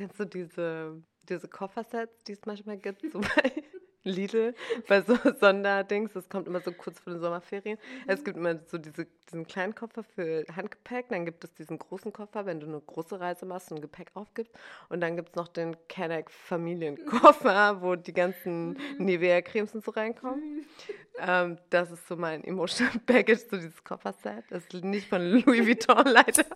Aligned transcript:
Kennst 0.00 0.18
du 0.18 0.24
diese, 0.24 1.02
diese 1.28 1.46
Koffersets, 1.46 2.24
die 2.24 2.32
es 2.32 2.46
manchmal 2.46 2.78
gibt, 2.78 3.02
so 3.12 3.20
bei 3.36 3.52
Lidl, 4.02 4.54
bei 4.88 5.02
so 5.02 5.14
Sonderdings? 5.38 6.14
Das 6.14 6.26
kommt 6.30 6.48
immer 6.48 6.60
so 6.60 6.72
kurz 6.72 6.98
vor 7.00 7.12
den 7.12 7.20
Sommerferien. 7.20 7.76
Es 8.06 8.24
gibt 8.24 8.38
immer 8.38 8.58
so 8.66 8.78
diese, 8.78 9.06
diesen 9.28 9.46
kleinen 9.46 9.74
Koffer 9.74 10.02
für 10.02 10.46
Handgepäck, 10.56 11.10
dann 11.10 11.26
gibt 11.26 11.44
es 11.44 11.52
diesen 11.52 11.78
großen 11.78 12.14
Koffer, 12.14 12.46
wenn 12.46 12.60
du 12.60 12.66
eine 12.66 12.80
große 12.80 13.20
Reise 13.20 13.44
machst 13.44 13.72
und 13.72 13.82
Gepäck 13.82 14.12
aufgibst. 14.14 14.54
Und 14.88 15.02
dann 15.02 15.16
gibt 15.16 15.28
es 15.28 15.34
noch 15.34 15.48
den 15.48 15.76
Kenneck 15.88 16.30
Familienkoffer, 16.30 17.82
wo 17.82 17.94
die 17.94 18.14
ganzen 18.14 18.78
Nivea-Cremes 18.96 19.74
und 19.74 19.84
so 19.84 19.90
reinkommen. 19.90 20.64
Ähm, 21.18 21.58
das 21.68 21.90
ist 21.90 22.08
so 22.08 22.16
mein 22.16 22.42
Emotional 22.42 22.98
Package, 23.04 23.40
so 23.50 23.58
dieses 23.58 23.84
Kofferset. 23.84 24.44
Das 24.48 24.64
ist 24.64 24.82
nicht 24.82 25.10
von 25.10 25.20
Louis 25.20 25.66
Vuitton 25.66 26.04
leider. 26.06 26.46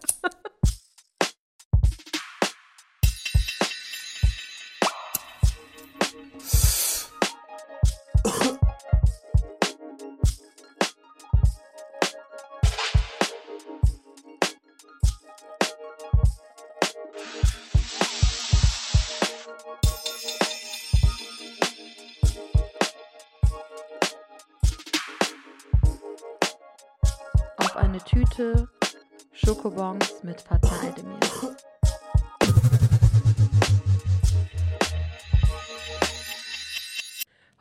Schokobons 29.85 30.23
mit 30.23 30.41
Fatma 30.41 30.71
Aydemir. 30.81 31.21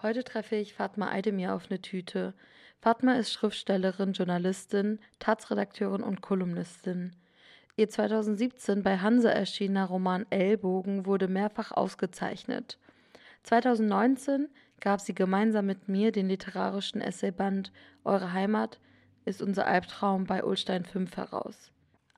Heute 0.01 0.23
treffe 0.23 0.55
ich 0.55 0.73
Fatma 0.73 1.09
Aydemir 1.09 1.53
auf 1.53 1.69
eine 1.69 1.81
Tüte. 1.81 2.33
Fatma 2.79 3.15
ist 3.15 3.33
Schriftstellerin, 3.33 4.13
Journalistin, 4.13 4.99
Taz-Redakteurin 5.19 6.01
und 6.01 6.21
Kolumnistin. 6.21 7.13
Ihr 7.75 7.89
2017 7.89 8.83
bei 8.83 8.99
Hanse 8.99 9.29
erschienener 9.29 9.85
Roman 9.85 10.25
Ellbogen 10.29 11.05
wurde 11.05 11.27
mehrfach 11.27 11.71
ausgezeichnet. 11.73 12.77
2019 13.43 14.47
gab 14.79 15.01
sie 15.01 15.13
gemeinsam 15.13 15.65
mit 15.65 15.89
mir 15.89 16.13
den 16.13 16.29
literarischen 16.29 17.01
Essayband 17.01 17.73
Eure 18.05 18.31
Heimat 18.31 18.79
ist 19.25 19.41
unser 19.41 19.67
Albtraum 19.67 20.25
bei 20.25 20.43
Ulstein 20.43 20.85
5 20.85 21.17
heraus. 21.17 21.72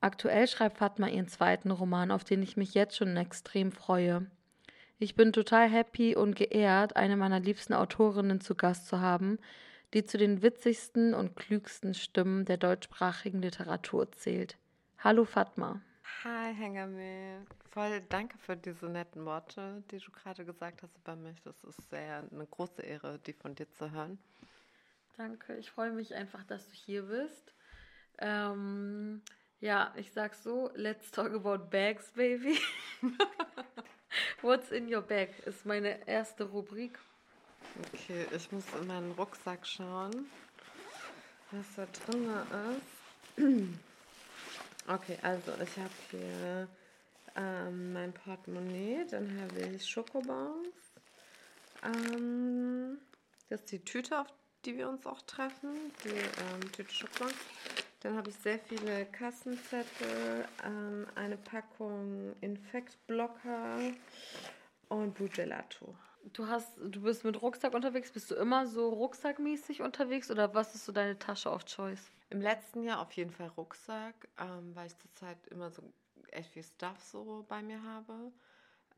Aktuell 0.06 0.46
schreibt 0.46 0.78
Fatma 0.78 1.08
ihren 1.08 1.26
zweiten 1.26 1.72
Roman, 1.72 2.12
auf 2.12 2.22
den 2.22 2.40
ich 2.40 2.56
mich 2.56 2.74
jetzt 2.74 2.96
schon 2.96 3.16
extrem 3.16 3.72
freue. 3.72 4.30
Ich 5.00 5.16
bin 5.16 5.32
total 5.32 5.68
happy 5.68 6.14
und 6.14 6.36
geehrt, 6.36 6.94
eine 6.94 7.16
meiner 7.16 7.40
liebsten 7.40 7.74
Autorinnen 7.74 8.40
zu 8.40 8.54
Gast 8.54 8.86
zu 8.86 9.00
haben, 9.00 9.40
die 9.94 10.04
zu 10.04 10.16
den 10.16 10.42
witzigsten 10.42 11.12
und 11.12 11.34
klügsten 11.34 11.92
Stimmen 11.92 12.44
der 12.44 12.56
deutschsprachigen 12.56 13.42
Literatur 13.42 14.12
zählt. 14.12 14.56
Hallo 14.98 15.24
Fatma. 15.24 15.80
Hi, 16.22 16.54
Hengame. 16.54 17.44
Voll 17.72 18.00
danke 18.08 18.38
für 18.38 18.56
diese 18.56 18.86
netten 18.86 19.24
Worte, 19.24 19.82
die 19.90 19.98
du 19.98 20.12
gerade 20.12 20.44
gesagt 20.44 20.84
hast 20.84 20.96
über 20.98 21.16
mich. 21.16 21.42
Das 21.42 21.64
ist 21.64 21.90
sehr 21.90 22.22
eine 22.30 22.46
große 22.46 22.82
Ehre, 22.82 23.18
die 23.26 23.32
von 23.32 23.56
dir 23.56 23.68
zu 23.72 23.90
hören. 23.90 24.20
Danke, 25.16 25.56
ich 25.56 25.68
freue 25.68 25.90
mich 25.90 26.14
einfach, 26.14 26.44
dass 26.44 26.68
du 26.68 26.74
hier 26.74 27.02
bist. 27.02 27.52
Ähm, 28.18 29.20
ja, 29.60 29.92
ich 29.96 30.12
sag 30.12 30.34
so, 30.34 30.70
let's 30.74 31.10
talk 31.10 31.32
about 31.32 31.70
bags, 31.70 32.10
baby. 32.14 32.58
What's 34.42 34.70
in 34.70 34.92
your 34.92 35.02
bag 35.02 35.30
ist 35.44 35.66
meine 35.66 36.06
erste 36.06 36.44
Rubrik. 36.44 36.98
Okay, 37.92 38.26
ich 38.34 38.50
muss 38.52 38.64
in 38.80 38.86
meinen 38.86 39.12
Rucksack 39.12 39.66
schauen, 39.66 40.30
was 41.50 41.66
da 41.76 41.86
drin 41.86 42.30
ist. 42.76 43.78
Okay, 44.88 45.18
also 45.22 45.52
ich 45.62 45.76
habe 45.76 45.90
hier 46.10 46.68
ähm, 47.34 47.92
mein 47.92 48.12
Portemonnaie, 48.12 49.04
dann 49.10 49.40
habe 49.40 49.74
ich 49.74 49.84
Schokobons. 49.84 50.68
Ähm, 51.82 52.98
das 53.48 53.60
ist 53.60 53.72
die 53.72 53.84
Tüte, 53.84 54.20
auf 54.20 54.28
die 54.64 54.76
wir 54.76 54.88
uns 54.88 55.04
auch 55.06 55.20
treffen, 55.22 55.92
die 56.04 56.08
ähm, 56.08 56.72
Tüte 56.72 56.92
Schokobons. 56.92 57.34
Dann 58.00 58.16
habe 58.16 58.30
ich 58.30 58.36
sehr 58.36 58.58
viele 58.58 59.06
Kassenzettel, 59.06 60.46
ähm, 60.64 61.06
eine 61.14 61.36
Packung 61.36 62.34
Infektblocker 62.40 63.78
und 64.88 65.14
Blue 65.14 65.28
Gelato. 65.28 65.94
Du 66.32 66.46
hast, 66.48 66.76
du 66.78 67.02
bist 67.02 67.24
mit 67.24 67.40
Rucksack 67.40 67.72
unterwegs. 67.74 68.10
Bist 68.12 68.30
du 68.30 68.34
immer 68.34 68.66
so 68.66 68.88
rucksackmäßig 68.88 69.82
unterwegs 69.82 70.30
oder 70.30 70.54
was 70.54 70.74
ist 70.74 70.84
so 70.84 70.92
deine 70.92 71.18
Tasche 71.18 71.50
of 71.50 71.64
Choice? 71.64 72.10
Im 72.30 72.40
letzten 72.40 72.82
Jahr 72.82 73.00
auf 73.00 73.12
jeden 73.12 73.30
Fall 73.30 73.48
Rucksack, 73.56 74.28
ähm, 74.38 74.74
weil 74.74 74.88
ich 74.88 74.98
zurzeit 74.98 75.38
immer 75.48 75.70
so 75.70 75.82
echt 76.32 76.50
viel 76.50 76.64
Stuff 76.64 77.00
so 77.00 77.44
bei 77.48 77.62
mir 77.62 77.82
habe. 77.82 78.32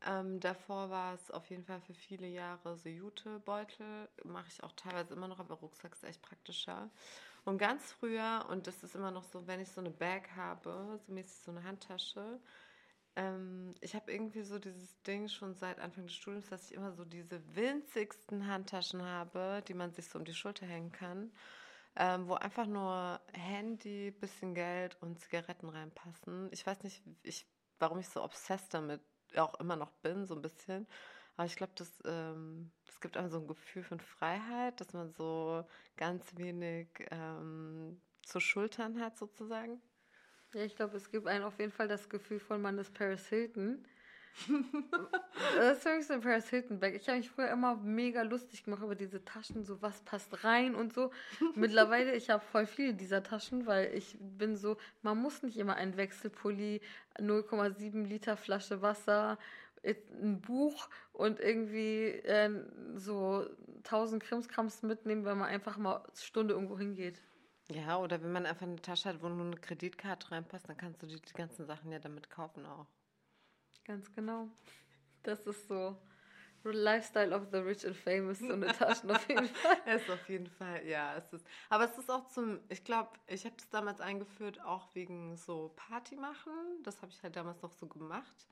Ähm, 0.05 0.39
davor 0.39 0.89
war 0.89 1.13
es 1.13 1.29
auf 1.31 1.49
jeden 1.49 1.65
Fall 1.65 1.81
für 1.81 1.93
viele 1.93 2.27
Jahre 2.27 2.77
so 2.77 2.89
Jutebeutel. 2.89 4.09
Mache 4.23 4.47
ich 4.49 4.63
auch 4.63 4.71
teilweise 4.73 5.13
immer 5.13 5.27
noch, 5.27 5.39
aber 5.39 5.55
Rucksack 5.55 5.93
ist 5.93 6.03
echt 6.03 6.21
praktischer. 6.21 6.89
Und 7.45 7.57
ganz 7.57 7.91
früher, 7.91 8.45
und 8.49 8.67
das 8.67 8.83
ist 8.83 8.95
immer 8.95 9.11
noch 9.11 9.23
so, 9.23 9.47
wenn 9.47 9.59
ich 9.59 9.69
so 9.69 9.81
eine 9.81 9.91
Bag 9.91 10.29
habe, 10.35 10.99
so 11.05 11.11
mäßig 11.11 11.39
so 11.39 11.51
eine 11.51 11.63
Handtasche, 11.63 12.39
ähm, 13.15 13.75
ich 13.81 13.95
habe 13.95 14.11
irgendwie 14.11 14.43
so 14.43 14.59
dieses 14.59 15.01
Ding 15.03 15.27
schon 15.27 15.55
seit 15.55 15.79
Anfang 15.79 16.05
des 16.05 16.15
Studiums, 16.15 16.49
dass 16.49 16.69
ich 16.69 16.75
immer 16.77 16.93
so 16.93 17.05
diese 17.05 17.41
winzigsten 17.55 18.47
Handtaschen 18.47 19.03
habe, 19.03 19.63
die 19.67 19.73
man 19.73 19.91
sich 19.91 20.07
so 20.07 20.19
um 20.19 20.25
die 20.25 20.33
Schulter 20.33 20.65
hängen 20.65 20.91
kann, 20.91 21.31
ähm, 21.95 22.27
wo 22.27 22.35
einfach 22.35 22.67
nur 22.67 23.19
Handy, 23.33 24.11
bisschen 24.11 24.53
Geld 24.55 24.97
und 25.01 25.19
Zigaretten 25.19 25.69
reinpassen. 25.69 26.49
Ich 26.51 26.65
weiß 26.65 26.83
nicht, 26.83 27.03
ich, 27.23 27.45
warum 27.79 27.99
ich 27.99 28.07
so 28.09 28.23
obsessed 28.23 28.73
damit 28.73 29.01
auch 29.37 29.59
immer 29.59 29.75
noch 29.75 29.91
bin, 30.01 30.25
so 30.25 30.35
ein 30.35 30.41
bisschen. 30.41 30.87
Aber 31.37 31.45
ich 31.45 31.55
glaube, 31.55 31.73
das, 31.75 32.01
ähm, 32.05 32.71
das 32.85 32.99
gibt 32.99 33.15
einem 33.17 33.29
so 33.29 33.39
ein 33.39 33.47
Gefühl 33.47 33.83
von 33.83 33.99
Freiheit, 33.99 34.79
dass 34.81 34.93
man 34.93 35.11
so 35.13 35.65
ganz 35.95 36.35
wenig 36.37 36.87
ähm, 37.11 38.01
zu 38.23 38.39
schultern 38.39 38.99
hat, 38.99 39.17
sozusagen. 39.17 39.81
Ja, 40.53 40.61
ich 40.61 40.75
glaube, 40.75 40.97
es 40.97 41.11
gibt 41.11 41.27
einem 41.27 41.45
auf 41.45 41.59
jeden 41.59 41.71
Fall 41.71 41.87
das 41.87 42.09
Gefühl 42.09 42.39
von, 42.39 42.61
man 42.61 42.77
ist 42.77 42.93
Paris 42.93 43.27
Hilton. 43.27 43.85
Das 45.55 45.85
ist 45.85 46.07
so 46.07 46.13
ein 46.13 46.21
Paris 46.21 46.49
Hilton 46.49 46.79
Bag. 46.79 46.95
Ich 46.95 47.07
habe 47.07 47.17
mich 47.17 47.29
früher 47.29 47.49
immer 47.49 47.75
mega 47.75 48.21
lustig 48.21 48.63
gemacht 48.63 48.83
über 48.83 48.95
diese 48.95 49.23
Taschen, 49.23 49.63
so 49.65 49.81
was 49.81 50.01
passt 50.01 50.43
rein 50.43 50.75
und 50.75 50.93
so. 50.93 51.11
Mittlerweile, 51.55 52.15
ich 52.15 52.29
habe 52.29 52.43
voll 52.43 52.65
viele 52.65 52.93
dieser 52.93 53.23
Taschen, 53.23 53.65
weil 53.65 53.93
ich 53.93 54.17
bin 54.19 54.55
so, 54.55 54.77
man 55.01 55.17
muss 55.17 55.43
nicht 55.43 55.57
immer 55.57 55.75
ein 55.75 55.97
Wechselpulli, 55.97 56.81
0,7 57.17 58.03
Liter 58.05 58.37
Flasche 58.37 58.81
Wasser, 58.81 59.37
ein 59.83 60.41
Buch 60.41 60.89
und 61.13 61.39
irgendwie 61.39 62.07
äh, 62.07 62.49
so 62.95 63.45
1000 63.77 64.21
Krimskrams 64.23 64.83
mitnehmen, 64.83 65.25
wenn 65.25 65.37
man 65.37 65.49
einfach 65.49 65.77
mal 65.77 65.97
eine 65.97 66.15
Stunde 66.15 66.53
irgendwo 66.53 66.77
hingeht. 66.77 67.21
Ja, 67.71 67.97
oder 67.97 68.21
wenn 68.23 68.31
man 68.31 68.45
einfach 68.45 68.65
eine 68.65 68.81
Tasche 68.81 69.09
hat, 69.09 69.21
wo 69.21 69.29
nur 69.29 69.45
eine 69.45 69.55
Kreditkarte 69.55 70.31
reinpasst, 70.31 70.67
dann 70.67 70.77
kannst 70.77 71.03
du 71.03 71.07
die, 71.07 71.21
die 71.21 71.33
ganzen 71.33 71.65
Sachen 71.65 71.91
ja 71.91 71.99
damit 71.99 72.29
kaufen 72.29 72.65
auch. 72.65 72.87
Ganz 73.89 74.13
genau. 74.13 74.47
Das 75.23 75.47
ist 75.47 75.67
so 75.67 75.97
Lifestyle 76.63 77.35
of 77.35 77.47
the 77.51 77.57
Rich 77.57 77.87
and 77.87 77.97
Famous, 77.97 78.37
so 78.37 78.53
eine 78.53 78.67
Taschen 78.67 79.09
auf 79.09 79.27
jeden 79.27 79.47
Fall. 79.47 79.77
es 79.87 80.03
ist 80.03 80.11
auf 80.11 80.29
jeden 80.29 80.45
Fall, 80.45 80.85
ja. 80.85 81.15
Es 81.15 81.33
ist, 81.33 81.43
aber 81.69 81.85
es 81.85 81.97
ist 81.97 82.11
auch 82.11 82.27
zum, 82.27 82.59
ich 82.69 82.83
glaube, 82.83 83.09
ich 83.25 83.45
habe 83.45 83.55
das 83.57 83.67
damals 83.71 83.99
eingeführt, 83.99 84.61
auch 84.61 84.93
wegen 84.93 85.35
so 85.37 85.73
Party 85.75 86.17
machen. 86.17 86.53
Das 86.83 87.01
habe 87.01 87.11
ich 87.11 87.23
halt 87.23 87.35
damals 87.35 87.63
noch 87.63 87.71
so 87.71 87.87
gemacht. 87.87 88.47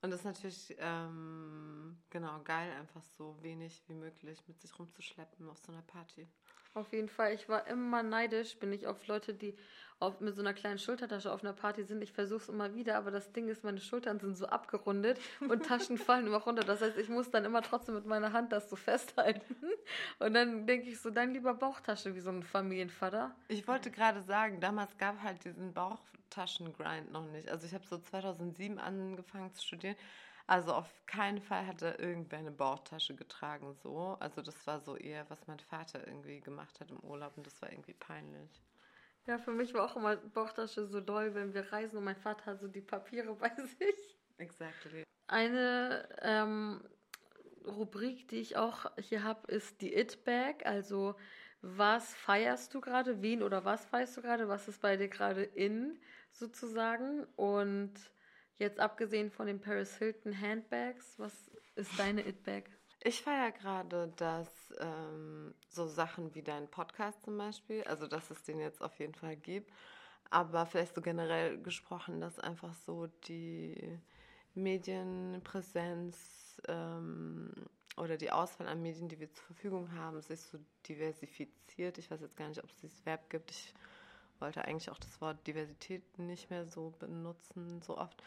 Und 0.00 0.12
das 0.12 0.20
ist 0.20 0.26
natürlich, 0.26 0.76
ähm, 0.78 1.98
genau, 2.10 2.40
geil, 2.44 2.70
einfach 2.78 3.02
so 3.02 3.36
wenig 3.42 3.82
wie 3.88 3.94
möglich 3.94 4.38
mit 4.46 4.60
sich 4.60 4.78
rumzuschleppen 4.78 5.50
auf 5.50 5.58
so 5.58 5.72
einer 5.72 5.82
Party. 5.82 6.28
Auf 6.74 6.92
jeden 6.92 7.08
Fall. 7.08 7.34
Ich 7.34 7.48
war 7.48 7.66
immer 7.66 8.04
neidisch, 8.04 8.56
bin 8.60 8.72
ich 8.72 8.86
auf 8.86 9.08
Leute, 9.08 9.34
die 9.34 9.56
auf, 10.00 10.20
mit 10.20 10.34
so 10.34 10.42
einer 10.42 10.54
kleinen 10.54 10.78
Schultertasche 10.78 11.32
auf 11.32 11.42
einer 11.42 11.52
Party 11.52 11.82
sind. 11.82 12.02
Ich 12.02 12.12
versuche 12.12 12.42
es 12.42 12.48
immer 12.48 12.74
wieder, 12.74 12.96
aber 12.96 13.10
das 13.10 13.32
Ding 13.32 13.48
ist, 13.48 13.64
meine 13.64 13.80
Schultern 13.80 14.20
sind 14.20 14.36
so 14.36 14.46
abgerundet 14.46 15.18
und 15.40 15.66
Taschen 15.66 15.98
fallen 15.98 16.26
immer 16.26 16.38
runter. 16.38 16.62
Das 16.62 16.80
heißt, 16.80 16.96
ich 16.98 17.08
muss 17.08 17.30
dann 17.30 17.44
immer 17.44 17.62
trotzdem 17.62 17.94
mit 17.94 18.06
meiner 18.06 18.32
Hand 18.32 18.52
das 18.52 18.70
so 18.70 18.76
festhalten. 18.76 19.56
Und 20.18 20.34
dann 20.34 20.66
denke 20.66 20.88
ich 20.88 21.00
so, 21.00 21.10
dann 21.10 21.32
lieber 21.32 21.54
Bauchtasche 21.54 22.14
wie 22.14 22.20
so 22.20 22.30
ein 22.30 22.42
Familienvater. 22.42 23.34
Ich 23.48 23.66
wollte 23.66 23.90
gerade 23.90 24.22
sagen, 24.22 24.60
damals 24.60 24.96
gab 24.98 25.22
halt 25.22 25.44
diesen 25.44 25.72
Bauchtaschengrind 25.72 27.10
noch 27.10 27.26
nicht. 27.26 27.48
Also 27.48 27.66
ich 27.66 27.74
habe 27.74 27.86
so 27.86 27.98
2007 27.98 28.78
angefangen 28.78 29.52
zu 29.54 29.66
studieren. 29.66 29.96
Also 30.46 30.72
auf 30.72 30.90
keinen 31.04 31.42
Fall 31.42 31.66
hat 31.66 31.82
er 31.82 32.00
irgendwer 32.00 32.38
eine 32.38 32.50
Bauchtasche 32.50 33.14
getragen 33.14 33.74
so. 33.82 34.16
Also 34.18 34.40
das 34.40 34.66
war 34.66 34.80
so 34.80 34.96
eher, 34.96 35.28
was 35.28 35.46
mein 35.46 35.60
Vater 35.60 36.06
irgendwie 36.06 36.40
gemacht 36.40 36.80
hat 36.80 36.90
im 36.90 37.00
Urlaub 37.00 37.36
und 37.36 37.46
das 37.46 37.60
war 37.60 37.70
irgendwie 37.70 37.92
peinlich. 37.92 38.50
Ja, 39.28 39.36
für 39.36 39.52
mich 39.52 39.74
war 39.74 39.84
auch 39.84 39.94
immer 39.94 40.16
Bauchtasche 40.16 40.86
so 40.86 41.02
doll, 41.02 41.34
wenn 41.34 41.52
wir 41.52 41.70
reisen 41.70 41.98
und 41.98 42.04
mein 42.04 42.16
Vater 42.16 42.46
hat 42.46 42.60
so 42.60 42.66
die 42.66 42.80
Papiere 42.80 43.34
bei 43.38 43.50
sich. 43.50 44.18
Exactly. 44.38 45.04
eine 45.26 46.08
ähm, 46.22 46.82
Rubrik, 47.66 48.26
die 48.28 48.36
ich 48.36 48.56
auch 48.56 48.90
hier 48.98 49.24
habe, 49.24 49.52
ist 49.52 49.82
die 49.82 49.94
It-Bag. 49.94 50.64
Also, 50.64 51.14
was 51.60 52.14
feierst 52.14 52.72
du 52.72 52.80
gerade? 52.80 53.20
Wen 53.20 53.42
oder 53.42 53.66
was 53.66 53.84
feierst 53.84 54.16
du 54.16 54.22
gerade? 54.22 54.48
Was 54.48 54.66
ist 54.66 54.80
bei 54.80 54.96
dir 54.96 55.08
gerade 55.08 55.42
in, 55.42 56.00
sozusagen? 56.32 57.24
Und 57.36 57.92
jetzt 58.56 58.80
abgesehen 58.80 59.30
von 59.30 59.46
den 59.46 59.60
Paris 59.60 59.98
Hilton 59.98 60.40
Handbags, 60.40 61.18
was 61.18 61.50
ist 61.74 61.98
deine 61.98 62.26
It-Bag? 62.26 62.70
Ich 63.00 63.22
feiere 63.22 63.52
gerade, 63.52 64.12
dass 64.16 64.74
ähm, 64.80 65.54
so 65.68 65.86
Sachen 65.86 66.34
wie 66.34 66.42
dein 66.42 66.68
Podcast 66.68 67.22
zum 67.22 67.38
Beispiel, 67.38 67.84
also 67.84 68.08
dass 68.08 68.30
es 68.30 68.42
den 68.42 68.58
jetzt 68.58 68.82
auf 68.82 68.98
jeden 68.98 69.14
Fall 69.14 69.36
gibt, 69.36 69.72
aber 70.30 70.66
vielleicht 70.66 70.94
so 70.94 71.00
generell 71.00 71.62
gesprochen, 71.62 72.20
dass 72.20 72.40
einfach 72.40 72.74
so 72.74 73.06
die 73.28 73.98
Medienpräsenz 74.54 76.60
ähm, 76.66 77.52
oder 77.96 78.16
die 78.16 78.32
Auswahl 78.32 78.66
an 78.66 78.82
Medien, 78.82 79.08
die 79.08 79.20
wir 79.20 79.32
zur 79.32 79.44
Verfügung 79.44 79.92
haben, 79.92 80.20
sich 80.20 80.42
so 80.42 80.58
diversifiziert. 80.88 81.98
Ich 81.98 82.10
weiß 82.10 82.20
jetzt 82.20 82.36
gar 82.36 82.48
nicht, 82.48 82.62
ob 82.62 82.70
es 82.70 82.76
dieses 82.78 83.06
Verb 83.06 83.30
gibt. 83.30 83.52
Ich 83.52 83.74
wollte 84.40 84.64
eigentlich 84.64 84.90
auch 84.90 84.98
das 84.98 85.20
Wort 85.20 85.46
Diversität 85.46 86.18
nicht 86.18 86.50
mehr 86.50 86.66
so 86.66 86.92
benutzen, 86.98 87.80
so 87.82 87.96
oft. 87.96 88.22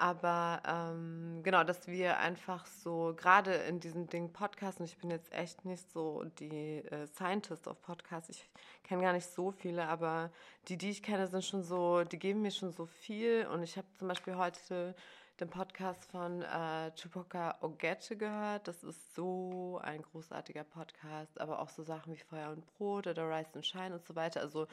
Aber 0.00 0.62
ähm, 0.64 1.40
genau, 1.42 1.64
dass 1.64 1.88
wir 1.88 2.18
einfach 2.18 2.66
so, 2.66 3.14
gerade 3.16 3.52
in 3.52 3.80
diesem 3.80 4.06
Ding 4.08 4.32
Podcast, 4.32 4.78
und 4.78 4.86
ich 4.86 4.96
bin 4.96 5.10
jetzt 5.10 5.32
echt 5.32 5.64
nicht 5.64 5.90
so 5.90 6.24
die 6.38 6.78
äh, 6.78 7.08
Scientist 7.08 7.66
of 7.66 7.82
Podcasts, 7.82 8.30
ich 8.30 8.48
kenne 8.84 9.02
gar 9.02 9.12
nicht 9.12 9.26
so 9.26 9.50
viele, 9.50 9.88
aber 9.88 10.30
die, 10.68 10.76
die 10.76 10.90
ich 10.90 11.02
kenne, 11.02 11.26
sind 11.26 11.44
schon 11.44 11.64
so, 11.64 12.04
die 12.04 12.18
geben 12.18 12.42
mir 12.42 12.52
schon 12.52 12.70
so 12.70 12.86
viel. 12.86 13.48
Und 13.48 13.64
ich 13.64 13.76
habe 13.76 13.88
zum 13.98 14.06
Beispiel 14.06 14.36
heute 14.36 14.94
den 15.40 15.50
Podcast 15.50 16.04
von 16.04 16.42
äh, 16.42 16.92
Chupoka 16.94 17.56
Ogette 17.60 18.16
gehört. 18.16 18.68
Das 18.68 18.84
ist 18.84 19.14
so 19.16 19.80
ein 19.82 20.02
großartiger 20.02 20.64
Podcast, 20.64 21.40
aber 21.40 21.60
auch 21.60 21.68
so 21.70 21.82
Sachen 21.82 22.12
wie 22.12 22.18
Feuer 22.18 22.50
und 22.50 22.64
Brot 22.66 23.08
oder 23.08 23.28
Rise 23.28 23.50
and 23.54 23.66
Shine 23.66 23.94
und 23.94 24.04
so 24.04 24.14
weiter. 24.14 24.40
Also 24.40 24.68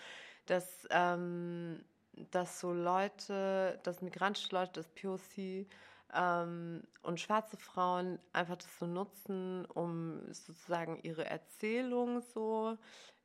das 0.46 0.88
ähm, 0.92 1.84
dass 2.32 2.60
so 2.60 2.74
Leute, 2.74 3.80
dass 3.84 4.02
migrantische 4.02 4.56
Leute, 4.56 4.74
das 4.74 4.88
POC 4.90 5.68
ähm, 6.14 6.84
und 7.04 7.20
schwarze 7.20 7.58
Frauen 7.58 8.20
einfach 8.34 8.58
das 8.58 8.80
so 8.80 8.86
nutzen, 8.86 9.66
um 9.66 10.22
sozusagen 10.32 11.00
ihre 11.04 11.26
Erzählung 11.26 12.22
so, 12.22 12.78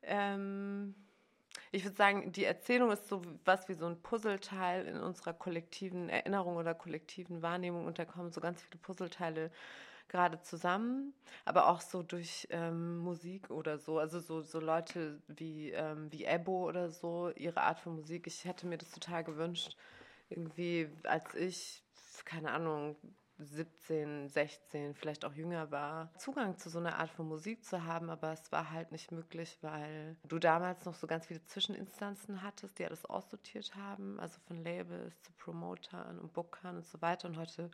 ähm, 0.02 0.94
ich 1.72 1.84
würde 1.84 1.96
sagen, 1.96 2.32
die 2.32 2.44
Erzählung 2.44 2.90
ist 2.90 3.08
so 3.08 3.22
was 3.44 3.68
wie 3.68 3.74
so 3.74 3.86
ein 3.86 4.00
Puzzleteil 4.02 4.86
in 4.86 5.00
unserer 5.00 5.34
kollektiven 5.34 6.08
Erinnerung 6.08 6.56
oder 6.56 6.74
kollektiven 6.74 7.42
Wahrnehmung 7.42 7.86
und 7.86 7.98
da 7.98 8.04
kommen 8.04 8.32
so 8.32 8.40
ganz 8.40 8.62
viele 8.62 8.78
Puzzleteile 8.80 9.50
gerade 10.10 10.42
zusammen, 10.42 11.14
aber 11.46 11.68
auch 11.68 11.80
so 11.80 12.02
durch 12.02 12.46
ähm, 12.50 12.98
Musik 12.98 13.50
oder 13.50 13.78
so. 13.78 13.98
Also 13.98 14.20
so, 14.20 14.42
so 14.42 14.60
Leute 14.60 15.22
wie, 15.28 15.70
ähm, 15.70 16.12
wie 16.12 16.24
Ebo 16.24 16.68
oder 16.68 16.90
so, 16.90 17.30
ihre 17.36 17.62
Art 17.62 17.80
von 17.80 17.94
Musik. 17.94 18.26
Ich 18.26 18.44
hätte 18.44 18.66
mir 18.66 18.76
das 18.76 18.90
total 18.90 19.24
gewünscht, 19.24 19.76
irgendwie, 20.28 20.90
als 21.04 21.34
ich, 21.34 21.82
keine 22.24 22.52
Ahnung, 22.52 22.96
17, 23.38 24.28
16, 24.28 24.94
vielleicht 24.94 25.24
auch 25.24 25.32
jünger 25.32 25.70
war, 25.70 26.12
Zugang 26.18 26.58
zu 26.58 26.68
so 26.68 26.78
einer 26.78 26.98
Art 26.98 27.10
von 27.10 27.26
Musik 27.26 27.64
zu 27.64 27.84
haben, 27.84 28.10
aber 28.10 28.32
es 28.32 28.52
war 28.52 28.70
halt 28.70 28.92
nicht 28.92 29.12
möglich, 29.12 29.56
weil 29.62 30.16
du 30.24 30.38
damals 30.38 30.84
noch 30.84 30.94
so 30.94 31.06
ganz 31.06 31.26
viele 31.26 31.42
Zwischeninstanzen 31.46 32.42
hattest, 32.42 32.78
die 32.78 32.84
alles 32.84 33.04
aussortiert 33.06 33.74
haben, 33.74 34.20
also 34.20 34.38
von 34.46 34.62
Labels 34.62 35.22
zu 35.22 35.32
Promotern 35.32 36.18
und 36.18 36.32
Bookern 36.32 36.76
und 36.76 36.86
so 36.86 37.00
weiter. 37.00 37.28
Und 37.28 37.38
heute 37.38 37.70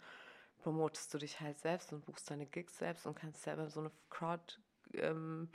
promotest 0.67 1.15
du 1.15 1.19
dich 1.19 1.41
halt 1.41 1.61
selbst 1.61 1.93
und 1.93 2.05
buchst 2.05 2.29
deine 2.29 2.45
Gigs 2.45 2.77
selbst 2.77 3.07
und 3.07 3.15
kannst 3.15 3.45
selber 3.45 3.71
so 3.71 3.79
eine 3.79 3.93
Crowd 4.11 4.43
ähm, 4.95 5.49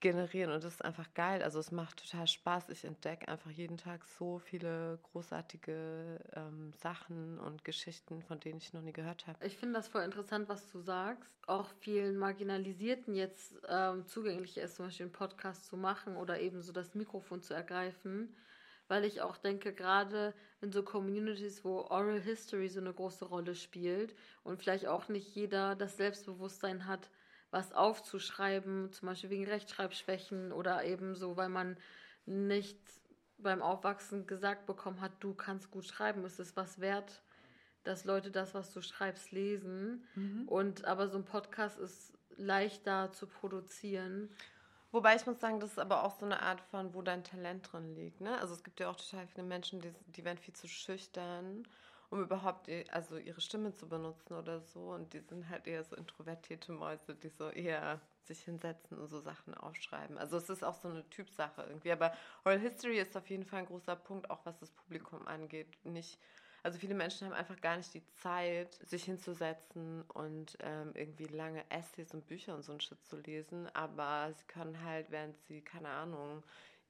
generieren 0.00 0.50
und 0.50 0.64
das 0.64 0.72
ist 0.72 0.84
einfach 0.84 1.12
geil. 1.12 1.42
Also 1.42 1.58
es 1.58 1.70
macht 1.70 1.98
total 1.98 2.26
Spaß. 2.26 2.70
Ich 2.70 2.86
entdecke 2.86 3.28
einfach 3.28 3.50
jeden 3.50 3.76
Tag 3.76 4.06
so 4.06 4.38
viele 4.38 4.98
großartige 5.02 6.18
ähm, 6.32 6.72
Sachen 6.72 7.38
und 7.40 7.62
Geschichten, 7.62 8.22
von 8.22 8.40
denen 8.40 8.56
ich 8.56 8.72
noch 8.72 8.80
nie 8.80 8.94
gehört 8.94 9.26
habe. 9.26 9.44
Ich 9.44 9.58
finde 9.58 9.74
das 9.74 9.88
voll 9.88 10.02
interessant, 10.02 10.48
was 10.48 10.66
du 10.72 10.80
sagst. 10.80 11.30
Auch 11.46 11.68
vielen 11.80 12.16
Marginalisierten 12.16 13.14
jetzt 13.14 13.54
ähm, 13.68 14.06
zugänglich 14.06 14.56
ist, 14.56 14.76
zum 14.76 14.86
Beispiel 14.86 15.04
einen 15.04 15.12
Podcast 15.12 15.66
zu 15.66 15.76
machen 15.76 16.16
oder 16.16 16.40
eben 16.40 16.62
so 16.62 16.72
das 16.72 16.94
Mikrofon 16.94 17.42
zu 17.42 17.52
ergreifen 17.52 18.34
weil 18.88 19.04
ich 19.04 19.20
auch 19.20 19.36
denke, 19.36 19.72
gerade 19.72 20.34
in 20.60 20.72
so 20.72 20.82
Communities, 20.82 21.64
wo 21.64 21.80
Oral 21.82 22.20
History 22.20 22.68
so 22.68 22.80
eine 22.80 22.92
große 22.92 23.24
Rolle 23.24 23.54
spielt 23.54 24.14
und 24.44 24.60
vielleicht 24.60 24.86
auch 24.86 25.08
nicht 25.08 25.34
jeder 25.34 25.74
das 25.74 25.96
Selbstbewusstsein 25.96 26.86
hat, 26.86 27.10
was 27.50 27.72
aufzuschreiben, 27.72 28.92
zum 28.92 29.06
Beispiel 29.06 29.30
wegen 29.30 29.46
Rechtschreibschwächen 29.46 30.52
oder 30.52 30.84
eben 30.84 31.14
so, 31.14 31.36
weil 31.36 31.48
man 31.48 31.76
nicht 32.26 32.78
beim 33.38 33.60
Aufwachsen 33.60 34.26
gesagt 34.26 34.66
bekommen 34.66 35.00
hat, 35.00 35.12
du 35.20 35.34
kannst 35.34 35.70
gut 35.70 35.84
schreiben, 35.84 36.24
ist 36.24 36.38
es 36.38 36.56
was 36.56 36.80
wert, 36.80 37.22
dass 37.84 38.04
Leute 38.04 38.30
das, 38.30 38.54
was 38.54 38.72
du 38.72 38.80
schreibst, 38.80 39.32
lesen. 39.32 40.04
Mhm. 40.14 40.48
Und 40.48 40.84
aber 40.84 41.08
so 41.08 41.18
ein 41.18 41.24
Podcast 41.24 41.78
ist 41.78 42.12
leichter 42.36 43.12
zu 43.12 43.26
produzieren. 43.26 44.30
Wobei 44.92 45.16
ich 45.16 45.26
muss 45.26 45.40
sagen, 45.40 45.58
das 45.58 45.70
ist 45.72 45.78
aber 45.78 46.04
auch 46.04 46.18
so 46.18 46.26
eine 46.26 46.42
Art 46.42 46.60
von, 46.60 46.94
wo 46.94 47.00
dein 47.02 47.24
Talent 47.24 47.72
drin 47.72 47.94
liegt. 47.94 48.20
Ne? 48.20 48.38
Also 48.38 48.54
es 48.54 48.62
gibt 48.62 48.78
ja 48.78 48.90
auch 48.90 48.96
total 48.96 49.26
viele 49.26 49.46
Menschen, 49.46 49.80
die, 49.80 49.90
die 50.08 50.24
werden 50.24 50.38
viel 50.38 50.54
zu 50.54 50.68
schüchtern, 50.68 51.66
um 52.10 52.22
überhaupt 52.22 52.68
also 52.90 53.16
ihre 53.16 53.40
Stimme 53.40 53.72
zu 53.72 53.88
benutzen 53.88 54.34
oder 54.34 54.60
so. 54.60 54.90
Und 54.92 55.14
die 55.14 55.20
sind 55.20 55.48
halt 55.48 55.66
eher 55.66 55.82
so 55.82 55.96
introvertierte 55.96 56.72
Mäuse, 56.72 57.14
die 57.14 57.30
so 57.30 57.48
eher 57.48 58.00
sich 58.24 58.40
hinsetzen 58.42 58.98
und 58.98 59.08
so 59.08 59.20
Sachen 59.20 59.54
aufschreiben. 59.54 60.18
Also 60.18 60.36
es 60.36 60.50
ist 60.50 60.62
auch 60.62 60.74
so 60.74 60.88
eine 60.88 61.08
Typsache 61.08 61.62
irgendwie. 61.62 61.92
Aber 61.92 62.12
Oral 62.44 62.60
History 62.60 62.98
ist 62.98 63.16
auf 63.16 63.30
jeden 63.30 63.44
Fall 63.46 63.60
ein 63.60 63.66
großer 63.66 63.96
Punkt, 63.96 64.30
auch 64.30 64.44
was 64.44 64.58
das 64.58 64.70
Publikum 64.72 65.26
angeht. 65.26 65.68
Nicht 65.84 66.18
also 66.62 66.78
viele 66.78 66.94
Menschen 66.94 67.26
haben 67.26 67.34
einfach 67.34 67.60
gar 67.60 67.76
nicht 67.76 67.92
die 67.92 68.04
Zeit, 68.22 68.74
sich 68.74 69.04
hinzusetzen 69.04 70.02
und 70.14 70.56
ähm, 70.60 70.92
irgendwie 70.94 71.26
lange 71.26 71.64
Essays 71.70 72.14
und 72.14 72.26
Bücher 72.26 72.54
und 72.54 72.62
so 72.62 72.72
ein 72.72 72.80
Shit 72.80 73.04
zu 73.04 73.16
lesen, 73.16 73.68
aber 73.74 74.32
sie 74.32 74.44
können 74.46 74.82
halt, 74.84 75.10
während 75.10 75.36
sie, 75.48 75.60
keine 75.60 75.88
Ahnung, 75.88 76.42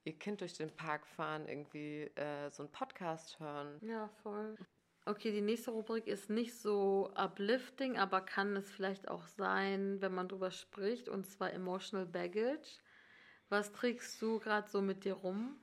ihr 0.03 0.17
Kind 0.17 0.41
durch 0.41 0.53
den 0.53 0.69
Park 0.69 1.07
fahren, 1.07 1.47
irgendwie 1.47 2.03
äh, 2.15 2.49
so 2.51 2.63
einen 2.63 2.71
Podcast 2.71 3.39
hören. 3.39 3.79
Ja, 3.81 4.09
voll. 4.21 4.55
Okay, 5.05 5.31
die 5.31 5.41
nächste 5.41 5.71
Rubrik 5.71 6.07
ist 6.07 6.29
nicht 6.29 6.57
so 6.57 7.11
uplifting, 7.15 7.97
aber 7.97 8.21
kann 8.21 8.55
es 8.55 8.71
vielleicht 8.71 9.09
auch 9.09 9.27
sein, 9.27 10.01
wenn 10.01 10.13
man 10.13 10.29
drüber 10.29 10.51
spricht, 10.51 11.09
und 11.09 11.25
zwar 11.25 11.51
Emotional 11.51 12.05
Baggage. 12.05 12.79
Was 13.49 13.71
trägst 13.73 14.21
du 14.21 14.39
gerade 14.39 14.69
so 14.69 14.81
mit 14.81 15.03
dir 15.03 15.13
rum? 15.13 15.57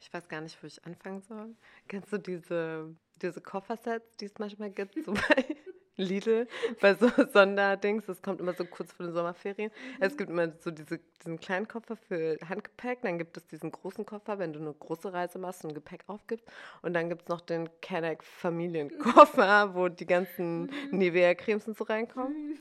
Ich 0.00 0.12
weiß 0.12 0.28
gar 0.28 0.40
nicht, 0.40 0.60
wo 0.62 0.66
ich 0.66 0.84
anfangen 0.84 1.20
soll. 1.20 1.54
Kennst 1.86 2.12
du 2.12 2.18
diese 2.18 2.96
diese 3.22 3.40
Koffersets, 3.40 4.16
die 4.16 4.26
es 4.26 4.38
manchmal 4.38 4.70
gibt, 4.70 4.94
so 5.04 5.12
bei 5.12 5.56
Lidl, 5.96 6.48
bei 6.80 6.94
so 6.94 7.10
Sonderdings, 7.32 8.06
das 8.06 8.22
kommt 8.22 8.40
immer 8.40 8.54
so 8.54 8.64
kurz 8.64 8.92
vor 8.92 9.06
den 9.06 9.14
Sommerferien. 9.14 9.70
Mhm. 9.70 9.96
Es 10.00 10.16
gibt 10.16 10.30
immer 10.30 10.50
so 10.58 10.70
diese, 10.70 10.98
diesen 10.98 11.38
kleinen 11.38 11.68
Koffer 11.68 11.96
für 11.96 12.38
Handgepäck, 12.48 13.02
dann 13.02 13.18
gibt 13.18 13.36
es 13.36 13.46
diesen 13.46 13.70
großen 13.70 14.06
Koffer, 14.06 14.38
wenn 14.38 14.52
du 14.52 14.60
eine 14.60 14.72
große 14.72 15.12
Reise 15.12 15.38
machst 15.38 15.64
und 15.64 15.74
Gepäck 15.74 16.04
aufgibst. 16.06 16.46
Und 16.82 16.94
dann 16.94 17.08
gibt 17.08 17.22
es 17.22 17.28
noch 17.28 17.40
den 17.42 17.68
Kenneck 17.82 18.24
Familienkoffer, 18.24 19.74
wo 19.74 19.88
die 19.88 20.06
ganzen. 20.06 20.70
Nivea-Cremes 20.90 21.68
und 21.68 21.76
so 21.76 21.84
reinkommen. 21.84 22.50
Mhm. 22.50 22.58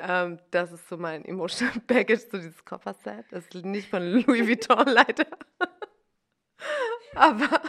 Ähm, 0.00 0.38
das 0.50 0.72
ist 0.72 0.88
so 0.88 0.96
mein 0.96 1.24
Emotional 1.24 1.80
Baggage, 1.86 2.28
so 2.30 2.38
dieses 2.38 2.64
Kofferset. 2.64 3.26
Das 3.30 3.46
ist 3.46 3.64
nicht 3.64 3.88
von 3.88 4.02
Louis 4.02 4.46
Vuitton 4.46 4.86
leider. 4.86 5.26
Aber 7.14 7.60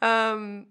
ähm, 0.00 0.66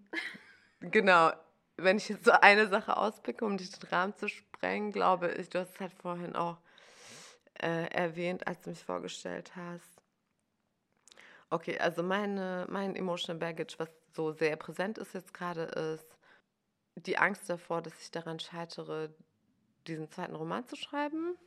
Genau. 0.79 1.31
Wenn 1.77 1.97
ich 1.97 2.09
jetzt 2.09 2.25
so 2.25 2.31
eine 2.31 2.67
Sache 2.67 2.97
auspicke, 2.97 3.45
um 3.45 3.57
dich 3.57 3.71
den 3.71 3.89
Rahmen 3.89 4.15
zu 4.15 4.27
sprengen, 4.27 4.91
glaube 4.91 5.31
ich, 5.33 5.49
du 5.49 5.59
hast 5.59 5.75
es 5.75 5.79
halt 5.79 5.93
vorhin 5.93 6.35
auch 6.35 6.57
äh, 7.61 7.85
erwähnt, 7.91 8.47
als 8.47 8.61
du 8.61 8.71
mich 8.71 8.83
vorgestellt 8.83 9.55
hast. 9.55 10.01
Okay, 11.49 11.77
also 11.79 12.01
meine, 12.03 12.65
mein 12.69 12.95
Emotional 12.95 13.39
Baggage, 13.39 13.75
was 13.77 13.89
so 14.13 14.31
sehr 14.31 14.55
präsent 14.55 14.97
ist 14.97 15.13
jetzt 15.13 15.33
gerade, 15.33 15.63
ist 15.63 16.17
die 16.95 17.17
Angst 17.17 17.47
davor, 17.49 17.81
dass 17.81 17.93
ich 18.01 18.09
daran 18.11 18.39
scheitere, 18.39 19.13
diesen 19.87 20.09
zweiten 20.11 20.35
Roman 20.35 20.65
zu 20.65 20.75
schreiben. 20.75 21.37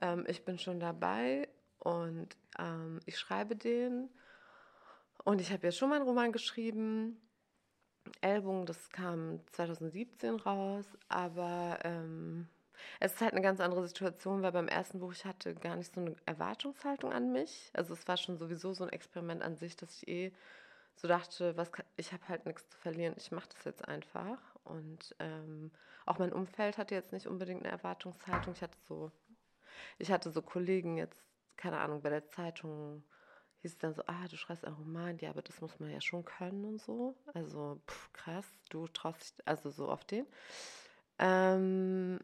Ähm, 0.00 0.24
ich 0.28 0.44
bin 0.44 0.58
schon 0.58 0.78
dabei 0.78 1.48
und 1.80 2.36
ähm, 2.58 3.00
ich 3.04 3.18
schreibe 3.18 3.56
den. 3.56 4.08
Und 5.24 5.40
ich 5.40 5.50
habe 5.52 5.66
ja 5.66 5.72
schon 5.72 5.88
mal 5.88 5.96
einen 5.96 6.06
Roman 6.06 6.30
geschrieben 6.30 7.20
Album, 8.20 8.66
das 8.66 8.90
kam 8.90 9.40
2017 9.52 10.36
raus, 10.36 10.86
aber 11.08 11.78
ähm, 11.84 12.48
es 13.00 13.14
ist 13.14 13.20
halt 13.20 13.32
eine 13.32 13.42
ganz 13.42 13.60
andere 13.60 13.86
Situation, 13.86 14.42
weil 14.42 14.52
beim 14.52 14.68
ersten 14.68 15.00
Buch 15.00 15.12
ich 15.12 15.24
hatte 15.24 15.54
gar 15.54 15.76
nicht 15.76 15.94
so 15.94 16.00
eine 16.00 16.16
Erwartungshaltung 16.26 17.12
an 17.12 17.32
mich. 17.32 17.70
Also 17.74 17.94
es 17.94 18.06
war 18.08 18.16
schon 18.16 18.38
sowieso 18.38 18.72
so 18.74 18.84
ein 18.84 18.90
Experiment 18.90 19.42
an 19.42 19.56
sich, 19.56 19.76
dass 19.76 20.02
ich 20.02 20.08
eh 20.08 20.32
so 20.94 21.08
dachte, 21.08 21.56
was 21.56 21.72
kann, 21.72 21.84
ich 21.96 22.12
habe 22.12 22.26
halt 22.28 22.46
nichts 22.46 22.68
zu 22.68 22.78
verlieren, 22.78 23.14
ich 23.16 23.30
mache 23.30 23.48
das 23.52 23.64
jetzt 23.64 23.86
einfach. 23.86 24.38
Und 24.64 25.14
ähm, 25.18 25.70
auch 26.06 26.18
mein 26.18 26.32
Umfeld 26.32 26.78
hatte 26.78 26.94
jetzt 26.94 27.12
nicht 27.12 27.26
unbedingt 27.26 27.64
eine 27.64 27.72
Erwartungshaltung. 27.72 28.54
Ich 28.54 28.62
hatte 28.62 28.78
so, 28.88 29.10
ich 29.98 30.10
hatte 30.10 30.30
so 30.30 30.42
Kollegen 30.42 30.96
jetzt, 30.96 31.22
keine 31.56 31.78
Ahnung, 31.78 32.00
bei 32.02 32.10
der 32.10 32.26
Zeitung 32.28 33.02
hieß 33.62 33.72
es 33.72 33.78
dann 33.78 33.94
so, 33.94 34.02
ah, 34.06 34.26
du 34.28 34.36
schreibst 34.36 34.64
einen 34.64 34.76
Roman, 34.76 35.18
ja, 35.18 35.30
aber 35.30 35.42
das 35.42 35.60
muss 35.60 35.78
man 35.80 35.90
ja 35.90 36.00
schon 36.00 36.24
können 36.24 36.64
und 36.64 36.80
so. 36.80 37.14
Also, 37.34 37.80
pff, 37.88 38.12
krass, 38.12 38.46
du 38.70 38.86
traust 38.88 39.38
dich, 39.38 39.48
also 39.48 39.70
so 39.70 39.88
auf 39.88 40.04
den. 40.04 40.26
Ähm, 41.18 42.20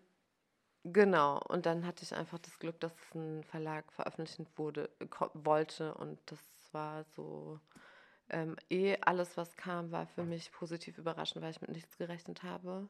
genau, 0.85 1.41
und 1.49 1.67
dann 1.67 1.87
hatte 1.87 2.05
ich 2.05 2.15
einfach 2.15 2.39
das 2.39 2.59
Glück, 2.59 2.79
dass 2.81 2.93
es 2.93 3.15
ein 3.15 3.45
Verlag 3.45 3.91
veröffentlichen 3.93 4.47
wurde, 4.57 4.91
wollte 5.35 5.95
und 5.95 6.19
das 6.27 6.41
war 6.73 7.05
so 7.05 7.61
ähm, 8.29 8.57
eh 8.71 8.97
alles, 9.01 9.37
was 9.37 9.57
kam, 9.57 9.93
war 9.93 10.07
für 10.07 10.25
mich 10.25 10.53
positiv 10.53 10.99
überraschend, 10.99 11.43
weil 11.43 11.51
ich 11.51 11.61
mit 11.61 11.71
nichts 11.71 11.97
gerechnet 11.99 12.43
habe. 12.43 12.89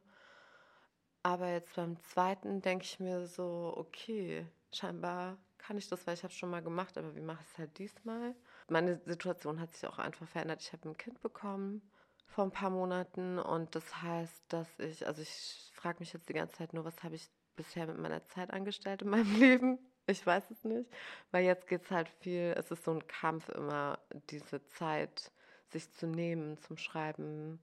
Aber 1.25 1.49
jetzt 1.49 1.75
beim 1.77 2.01
zweiten 2.03 2.63
denke 2.63 2.85
ich 2.85 2.99
mir 2.99 3.27
so, 3.27 3.73
okay, 3.77 4.47
scheinbar 4.73 5.39
kann 5.63 5.79
ich 5.79 5.89
das, 5.89 6.07
weil 6.07 6.15
ich 6.15 6.23
habe 6.23 6.33
es 6.33 6.39
schon 6.39 6.51
mal 6.51 6.63
gemacht, 6.63 6.99
aber 6.99 7.15
wie 7.15 7.21
mache 7.21 7.43
ich 7.43 7.53
es 7.53 7.59
halt 7.59 7.79
diesmal? 7.79 8.35
Meine 8.69 9.01
Situation 9.07 9.61
hat 9.61 9.73
sich 9.73 9.87
auch 9.87 9.99
einfach 9.99 10.27
verändert. 10.27 10.61
Ich 10.61 10.73
habe 10.73 10.89
ein 10.89 10.97
Kind 10.97 11.21
bekommen 11.21 11.83
vor 12.27 12.45
ein 12.45 12.51
paar 12.51 12.71
Monaten 12.71 13.39
und 13.39 13.75
das 13.75 14.03
heißt, 14.03 14.43
dass 14.49 14.79
ich, 14.79 15.07
also 15.07 15.23
ich 15.23 15.71
frage 15.75 16.01
mich 16.01 16.13
jetzt 16.13 16.29
die 16.29 16.33
ganze 16.33 16.57
Zeit 16.57 16.73
nur, 16.73 16.85
was 16.85 17.03
habe 17.03 17.15
ich 17.15 17.29
bisher 17.57 17.87
mit 17.87 17.99
meiner 17.99 18.25
Zeit 18.25 18.51
angestellt 18.53 19.03
in 19.03 19.11
meinem 19.11 19.35
Leben? 19.39 19.79
Ich 20.07 20.27
weiß 20.27 20.51
es 20.51 20.65
nicht, 20.65 20.91
weil 21.31 21.45
jetzt 21.45 21.69
geht 21.69 21.85
es 21.85 21.91
halt 21.91 22.09
viel, 22.09 22.55
es 22.57 22.71
ist 22.71 22.85
so 22.85 22.91
ein 22.91 23.07
Kampf 23.07 23.49
immer, 23.51 23.99
diese 24.31 24.65
Zeit 24.67 25.31
sich 25.71 25.93
zu 25.93 26.07
nehmen 26.07 26.59
zum 26.59 26.77
Schreiben. 26.77 27.61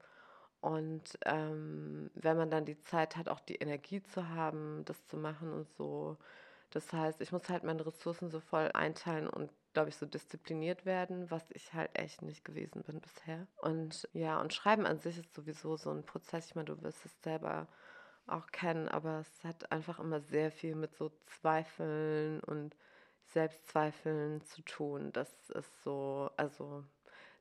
Und 0.62 1.18
ähm, 1.26 2.12
wenn 2.16 2.38
man 2.38 2.50
dann 2.50 2.66
die 2.66 2.80
Zeit 2.80 3.18
hat, 3.18 3.30
auch 3.30 3.40
die 3.40 3.56
Energie 3.56 4.02
zu 4.04 4.30
haben, 4.30 4.84
das 4.86 5.06
zu 5.08 5.18
machen 5.18 5.52
und 5.52 5.70
so. 5.78 6.18
Das 6.70 6.94
heißt, 6.94 7.22
ich 7.22 7.32
muss 7.32 7.50
halt 7.50 7.64
meine 7.64 7.86
Ressourcen 7.86 8.30
so 8.30 8.40
voll 8.40 8.70
einteilen 8.74 9.28
und, 9.28 9.52
glaube 9.74 9.90
ich, 9.90 9.96
so 9.98 10.06
diszipliniert 10.06 10.86
werden, 10.86 11.32
was 11.32 11.50
ich 11.52 11.74
halt 11.74 11.98
echt 11.98 12.22
nicht 12.22 12.46
gewesen 12.46 12.84
bin 12.84 13.02
bisher. 13.02 13.48
Und 13.58 14.08
ja, 14.14 14.40
und 14.40 14.54
Schreiben 14.54 14.86
an 14.86 15.00
sich 15.00 15.18
ist 15.18 15.34
sowieso 15.34 15.78
so 15.78 15.92
ein 15.92 16.06
Prozess. 16.06 16.48
Ich 16.48 16.56
meine, 16.56 16.66
du 16.66 16.82
wirst 16.84 17.06
es 17.06 17.22
selber 17.24 17.68
auch 18.28 18.48
kennen, 18.52 18.88
aber 18.88 19.20
es 19.20 19.44
hat 19.44 19.72
einfach 19.72 20.00
immer 20.00 20.22
sehr 20.22 20.52
viel 20.52 20.76
mit 20.76 20.96
so 20.96 21.12
Zweifeln 21.26 22.40
und 22.42 22.76
Selbstzweifeln 23.26 24.42
zu 24.42 24.62
tun. 24.64 25.12
Das 25.12 25.50
ist 25.50 25.84
so, 25.84 26.30
also 26.38 26.86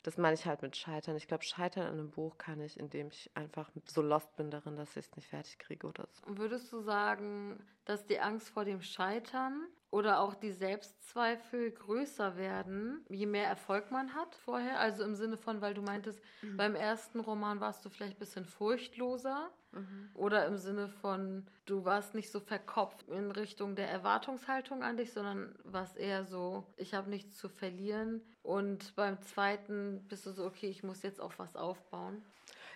das 0.09 0.17
meine 0.17 0.33
ich 0.33 0.47
halt 0.47 0.63
mit 0.63 0.75
Scheitern. 0.75 1.17
Ich 1.17 1.29
glaube, 1.29 1.45
Scheitern 1.45 1.83
an 1.83 1.93
einem 1.93 2.11
Buch 2.11 2.39
kann 2.39 2.63
ich, 2.63 2.81
indem 2.81 3.09
ich 3.09 3.31
einfach 3.35 3.71
so 3.85 4.01
lost 4.01 4.35
bin 4.37 4.51
darin, 4.51 4.75
dass 4.75 4.97
ich 4.97 5.05
es 5.05 5.17
nicht 5.17 5.29
fertig 5.29 5.59
kriege 5.59 5.87
oder 5.87 6.09
so. 6.11 6.39
Würdest 6.39 6.73
du 6.73 6.81
sagen, 6.81 7.63
dass 7.85 8.07
die 8.07 8.19
Angst 8.19 8.49
vor 8.49 8.65
dem 8.65 8.81
Scheitern 8.81 9.67
oder 9.91 10.21
auch 10.21 10.35
die 10.35 10.53
Selbstzweifel 10.53 11.71
größer 11.71 12.37
werden, 12.37 13.05
je 13.09 13.27
mehr 13.27 13.47
Erfolg 13.47 13.91
man 13.91 14.15
hat 14.15 14.35
vorher? 14.35 14.79
Also 14.79 15.03
im 15.03 15.15
Sinne 15.15 15.39
von, 15.39 15.61
weil 15.61 15.75
du 15.75 15.83
meintest, 15.83 16.21
mhm. 16.43 16.57
beim 16.57 16.75
ersten 16.75 17.21
Roman 17.21 17.61
warst 17.61 17.85
du 17.85 17.89
vielleicht 17.89 18.17
ein 18.17 18.21
bisschen 18.21 18.45
furchtloser. 18.45 19.51
Mhm. 19.73 20.11
Oder 20.15 20.47
im 20.47 20.57
Sinne 20.57 20.89
von, 20.89 21.47
du 21.67 21.85
warst 21.85 22.15
nicht 22.15 22.31
so 22.31 22.41
verkopft 22.41 23.09
in 23.09 23.31
Richtung 23.31 23.77
der 23.77 23.89
Erwartungshaltung 23.91 24.83
an 24.83 24.97
dich, 24.97 25.13
sondern 25.13 25.55
warst 25.65 25.97
eher 25.97 26.25
so, 26.25 26.67
ich 26.77 26.95
habe 26.95 27.11
nichts 27.11 27.37
zu 27.37 27.49
verlieren. 27.49 28.23
Und 28.43 28.95
beim 28.97 29.21
zweiten 29.23 30.07
bist 30.09 30.27
du 30.27 30.33
so, 30.33 30.45
okay, 30.47 30.69
ich 30.69 30.83
muss 30.83 31.03
jetzt 31.03 31.21
auf 31.21 31.39
was 31.39 31.57
aufbauen. 31.57 32.23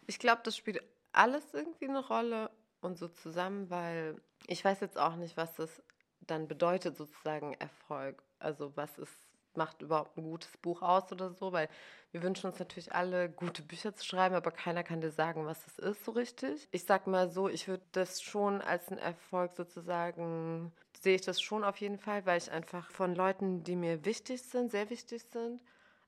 Ich 0.07 0.19
glaube, 0.19 0.43
das 0.45 0.57
spielt 0.57 0.83
alles 1.13 1.55
irgendwie 1.55 1.89
eine 1.89 2.07
Rolle 2.07 2.51
und 2.81 2.99
so 2.99 3.09
zusammen, 3.09 3.71
weil 3.71 4.21
ich 4.47 4.65
weiß 4.65 4.81
jetzt 4.81 4.99
auch 4.99 5.17
nicht, 5.17 5.37
was 5.37 5.55
das 5.55 5.83
dann 6.27 6.49
bedeutet 6.49 6.97
sozusagen 6.97 7.55
Erfolg. 7.55 8.23
Also 8.39 8.73
was 8.77 8.99
ist, 8.99 9.13
macht 9.55 9.83
überhaupt 9.83 10.17
ein 10.17 10.23
gutes 10.23 10.57
Buch 10.59 10.83
aus 10.83 11.11
oder 11.13 11.31
so, 11.33 11.53
weil 11.53 11.69
wir 12.13 12.23
wünschen 12.23 12.47
uns 12.47 12.59
natürlich 12.59 12.93
alle, 12.93 13.31
gute 13.31 13.63
Bücher 13.63 13.95
zu 13.95 14.05
schreiben, 14.05 14.35
aber 14.35 14.51
keiner 14.51 14.83
kann 14.83 15.01
dir 15.01 15.11
sagen, 15.11 15.47
was 15.47 15.67
es 15.67 15.79
ist 15.79 16.05
so 16.05 16.13
richtig. 16.13 16.69
Ich 16.71 16.85
sag 16.85 17.07
mal 17.07 17.31
so, 17.31 17.49
ich 17.49 17.69
würde 17.69 17.85
das 17.93 18.21
schon 18.23 18.61
als 18.61 18.89
einen 18.89 18.99
Erfolg 18.99 19.53
sozusagen, 19.57 20.73
sehe 21.01 21.15
ich 21.15 21.23
das 21.23 21.41
schon 21.41 21.65
auf 21.65 21.79
jeden 21.79 21.99
Fall, 21.99 22.25
weil 22.27 22.39
ich 22.39 22.51
einfach 22.51 22.91
von 22.91 23.15
Leuten, 23.15 23.65
die 23.65 23.77
mir 23.77 24.05
wichtig 24.05 24.43
sind, 24.43 24.71
sehr 24.71 24.91
wichtig 24.91 25.25
sind, 25.33 25.61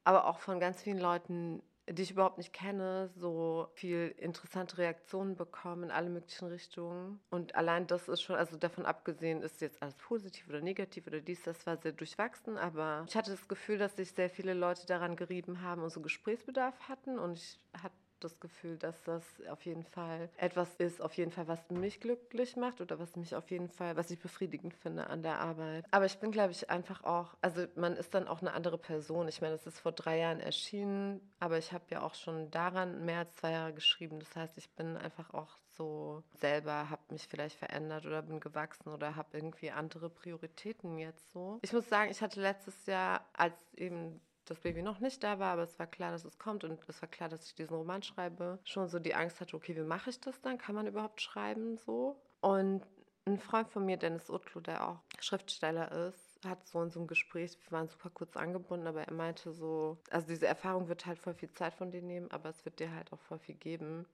aber 0.04 0.26
auch 0.26 0.40
von 0.40 0.60
ganz 0.60 0.82
vielen 0.82 1.00
Leuten, 1.00 1.62
die 1.88 2.02
ich 2.02 2.12
überhaupt 2.12 2.38
nicht 2.38 2.52
kenne, 2.52 3.10
so 3.16 3.68
viel 3.74 4.14
interessante 4.18 4.78
Reaktionen 4.78 5.36
bekommen 5.36 5.84
in 5.84 5.90
alle 5.90 6.08
möglichen 6.08 6.48
Richtungen. 6.48 7.20
Und 7.30 7.54
allein 7.54 7.86
das 7.86 8.08
ist 8.08 8.22
schon, 8.22 8.36
also 8.36 8.56
davon 8.56 8.86
abgesehen, 8.86 9.42
ist 9.42 9.60
jetzt 9.60 9.82
alles 9.82 9.94
positiv 9.96 10.48
oder 10.48 10.60
negativ 10.60 11.06
oder 11.06 11.20
dies, 11.20 11.42
das 11.42 11.66
war 11.66 11.76
sehr 11.76 11.92
durchwachsen, 11.92 12.56
aber 12.56 13.04
ich 13.08 13.16
hatte 13.16 13.30
das 13.30 13.48
Gefühl, 13.48 13.78
dass 13.78 13.96
sich 13.96 14.12
sehr 14.12 14.30
viele 14.30 14.54
Leute 14.54 14.86
daran 14.86 15.16
gerieben 15.16 15.62
haben 15.62 15.82
und 15.82 15.90
so 15.90 16.00
Gesprächsbedarf 16.00 16.88
hatten 16.88 17.18
und 17.18 17.38
ich 17.38 17.58
hatte 17.82 17.94
das 18.20 18.40
Gefühl, 18.40 18.78
dass 18.78 19.02
das 19.02 19.24
auf 19.48 19.64
jeden 19.64 19.84
Fall 19.84 20.28
etwas 20.36 20.74
ist, 20.76 21.00
auf 21.00 21.14
jeden 21.14 21.30
Fall, 21.30 21.48
was 21.48 21.70
mich 21.70 22.00
glücklich 22.00 22.56
macht 22.56 22.80
oder 22.80 22.98
was 22.98 23.16
mich 23.16 23.34
auf 23.34 23.50
jeden 23.50 23.68
Fall, 23.68 23.96
was 23.96 24.10
ich 24.10 24.18
befriedigend 24.18 24.74
finde 24.74 25.08
an 25.08 25.22
der 25.22 25.40
Arbeit. 25.40 25.84
Aber 25.90 26.06
ich 26.06 26.18
bin, 26.18 26.30
glaube 26.30 26.52
ich, 26.52 26.70
einfach 26.70 27.04
auch, 27.04 27.34
also 27.40 27.66
man 27.76 27.96
ist 27.96 28.14
dann 28.14 28.28
auch 28.28 28.40
eine 28.40 28.52
andere 28.52 28.78
Person. 28.78 29.28
Ich 29.28 29.40
meine, 29.40 29.54
es 29.54 29.66
ist 29.66 29.80
vor 29.80 29.92
drei 29.92 30.18
Jahren 30.18 30.40
erschienen, 30.40 31.20
aber 31.40 31.58
ich 31.58 31.72
habe 31.72 31.84
ja 31.90 32.02
auch 32.02 32.14
schon 32.14 32.50
daran 32.50 33.04
mehr 33.04 33.20
als 33.20 33.34
zwei 33.36 33.52
Jahre 33.52 33.72
geschrieben. 33.72 34.18
Das 34.20 34.34
heißt, 34.36 34.56
ich 34.58 34.70
bin 34.70 34.96
einfach 34.96 35.32
auch 35.34 35.58
so 35.76 36.22
selber, 36.32 36.90
habe 36.90 37.02
mich 37.10 37.26
vielleicht 37.28 37.58
verändert 37.58 38.06
oder 38.06 38.22
bin 38.22 38.40
gewachsen 38.40 38.90
oder 38.90 39.16
habe 39.16 39.36
irgendwie 39.36 39.70
andere 39.70 40.08
Prioritäten 40.08 40.98
jetzt 40.98 41.32
so. 41.32 41.58
Ich 41.62 41.72
muss 41.72 41.88
sagen, 41.88 42.10
ich 42.10 42.20
hatte 42.20 42.40
letztes 42.40 42.86
Jahr, 42.86 43.24
als 43.32 43.54
eben 43.74 44.20
das 44.44 44.60
Baby 44.60 44.82
noch 44.82 45.00
nicht 45.00 45.22
da 45.22 45.38
war, 45.38 45.52
aber 45.52 45.62
es 45.62 45.78
war 45.78 45.86
klar, 45.86 46.12
dass 46.12 46.24
es 46.24 46.38
kommt 46.38 46.64
und 46.64 46.78
es 46.88 47.00
war 47.00 47.08
klar, 47.08 47.28
dass 47.28 47.46
ich 47.46 47.54
diesen 47.54 47.76
Roman 47.76 48.02
schreibe, 48.02 48.58
schon 48.64 48.88
so 48.88 48.98
die 48.98 49.14
Angst 49.14 49.40
hatte, 49.40 49.56
okay, 49.56 49.76
wie 49.76 49.82
mache 49.82 50.10
ich 50.10 50.20
das 50.20 50.40
dann? 50.40 50.58
Kann 50.58 50.74
man 50.74 50.86
überhaupt 50.86 51.20
schreiben 51.20 51.78
so? 51.78 52.20
Und 52.40 52.82
ein 53.26 53.38
Freund 53.38 53.68
von 53.68 53.86
mir, 53.86 53.96
Dennis 53.96 54.28
Utlu, 54.28 54.60
der 54.60 54.86
auch 54.86 54.98
Schriftsteller 55.18 55.90
ist, 56.08 56.38
hat 56.44 56.66
so 56.66 56.82
in 56.82 56.90
so 56.90 57.00
einem 57.00 57.06
Gespräch, 57.06 57.56
wir 57.64 57.72
waren 57.72 57.88
super 57.88 58.10
kurz 58.10 58.36
angebunden, 58.36 58.86
aber 58.86 59.02
er 59.02 59.14
meinte 59.14 59.52
so, 59.52 59.96
also 60.10 60.26
diese 60.26 60.46
Erfahrung 60.46 60.88
wird 60.88 61.06
halt 61.06 61.18
voll 61.18 61.34
viel 61.34 61.50
Zeit 61.52 61.72
von 61.74 61.90
dir 61.90 62.02
nehmen, 62.02 62.30
aber 62.30 62.50
es 62.50 62.64
wird 62.66 62.80
dir 62.80 62.94
halt 62.94 63.12
auch 63.12 63.20
voll 63.20 63.38
viel 63.38 63.54
geben 63.54 64.06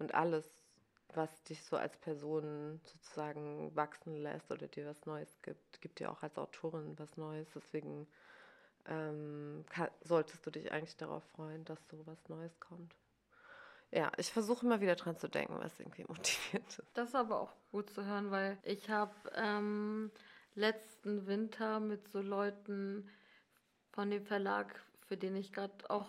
und 0.00 0.14
alles, 0.14 0.50
was 1.14 1.44
dich 1.44 1.62
so 1.62 1.76
als 1.76 1.96
Person 1.98 2.80
sozusagen 2.84 3.74
wachsen 3.76 4.16
lässt 4.16 4.50
oder 4.50 4.66
dir 4.66 4.86
was 4.86 5.06
Neues 5.06 5.40
gibt, 5.42 5.80
gibt 5.80 6.00
dir 6.00 6.10
auch 6.10 6.22
als 6.22 6.36
Autorin 6.36 6.98
was 6.98 7.16
Neues. 7.16 7.48
Deswegen 7.54 8.08
ähm, 8.88 9.64
kann, 9.68 9.88
solltest 10.02 10.44
du 10.46 10.50
dich 10.50 10.72
eigentlich 10.72 10.96
darauf 10.96 11.24
freuen, 11.34 11.64
dass 11.64 11.78
so 11.88 12.06
was 12.06 12.28
Neues 12.28 12.58
kommt. 12.60 12.94
Ja, 13.92 14.10
ich 14.16 14.32
versuche 14.32 14.66
immer 14.66 14.80
wieder 14.80 14.96
dran 14.96 15.16
zu 15.16 15.28
denken, 15.28 15.56
was 15.58 15.78
irgendwie 15.78 16.04
motiviert 16.08 16.66
ist. 16.68 16.82
Das 16.94 17.08
ist 17.10 17.14
aber 17.14 17.40
auch 17.40 17.52
gut 17.70 17.90
zu 17.90 18.04
hören, 18.04 18.30
weil 18.30 18.58
ich 18.62 18.90
habe 18.90 19.14
ähm, 19.34 20.10
letzten 20.54 21.26
Winter 21.26 21.80
mit 21.80 22.08
so 22.08 22.20
Leuten 22.20 23.08
von 23.92 24.10
dem 24.10 24.24
Verlag, 24.24 24.82
für 25.06 25.16
den 25.16 25.36
ich 25.36 25.52
gerade 25.52 25.88
auch 25.88 26.08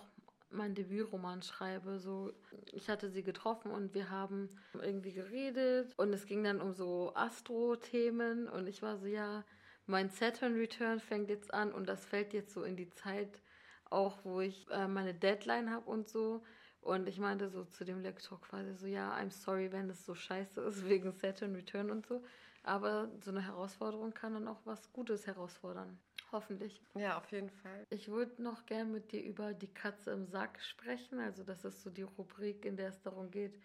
mein 0.49 0.75
Debütroman 0.75 1.41
schreibe. 1.41 1.99
So, 1.99 2.31
ich 2.71 2.89
hatte 2.89 3.09
sie 3.09 3.23
getroffen 3.23 3.71
und 3.71 3.93
wir 3.93 4.09
haben 4.09 4.49
irgendwie 4.73 5.13
geredet 5.13 5.93
und 5.97 6.13
es 6.13 6.25
ging 6.25 6.43
dann 6.43 6.61
um 6.61 6.73
so 6.73 7.11
Astro-Themen 7.15 8.47
und 8.47 8.67
ich 8.67 8.81
war 8.81 8.97
so, 8.97 9.05
ja, 9.05 9.43
mein 9.87 10.09
Saturn 10.09 10.55
Return 10.55 10.99
fängt 10.99 11.29
jetzt 11.29 11.53
an 11.53 11.71
und 11.71 11.87
das 11.87 12.05
fällt 12.05 12.33
jetzt 12.33 12.53
so 12.53 12.63
in 12.63 12.75
die 12.75 12.89
Zeit 12.89 13.41
auch, 13.89 14.17
wo 14.23 14.41
ich 14.41 14.69
äh, 14.69 14.87
meine 14.87 15.13
Deadline 15.13 15.71
habe 15.71 15.89
und 15.89 16.09
so. 16.09 16.43
Und 16.81 17.07
ich 17.07 17.19
meinte 17.19 17.49
so 17.49 17.65
zu 17.65 17.83
dem 17.83 18.01
Lektor 18.01 18.39
quasi 18.41 18.73
so, 18.75 18.85
ja, 18.85 19.13
I'm 19.17 19.31
sorry, 19.31 19.71
wenn 19.71 19.89
es 19.89 20.05
so 20.05 20.13
scheiße 20.13 20.61
ist 20.61 20.85
wegen 20.89 21.11
Saturn 21.11 21.55
Return 21.55 21.89
und 21.89 22.05
so. 22.05 22.23
Aber 22.63 23.09
so 23.21 23.31
eine 23.31 23.41
Herausforderung 23.41 24.13
kann 24.13 24.33
dann 24.33 24.47
auch 24.47 24.59
was 24.65 24.91
Gutes 24.91 25.25
herausfordern. 25.25 25.97
Hoffentlich. 26.33 26.81
Ja, 26.95 27.17
auf 27.17 27.31
jeden 27.31 27.49
Fall. 27.49 27.85
Ich 27.89 28.09
würde 28.09 28.43
noch 28.43 28.65
gern 28.65 28.91
mit 28.91 29.13
dir 29.13 29.23
über 29.23 29.53
die 29.53 29.73
Katze 29.73 30.11
im 30.11 30.25
Sack 30.25 30.61
sprechen. 30.61 31.19
Also 31.19 31.43
das 31.43 31.63
ist 31.63 31.81
so 31.81 31.89
die 31.89 32.01
Rubrik, 32.01 32.65
in 32.65 32.75
der 32.75 32.89
es 32.89 33.01
darum 33.01 33.31
geht, 33.31 33.57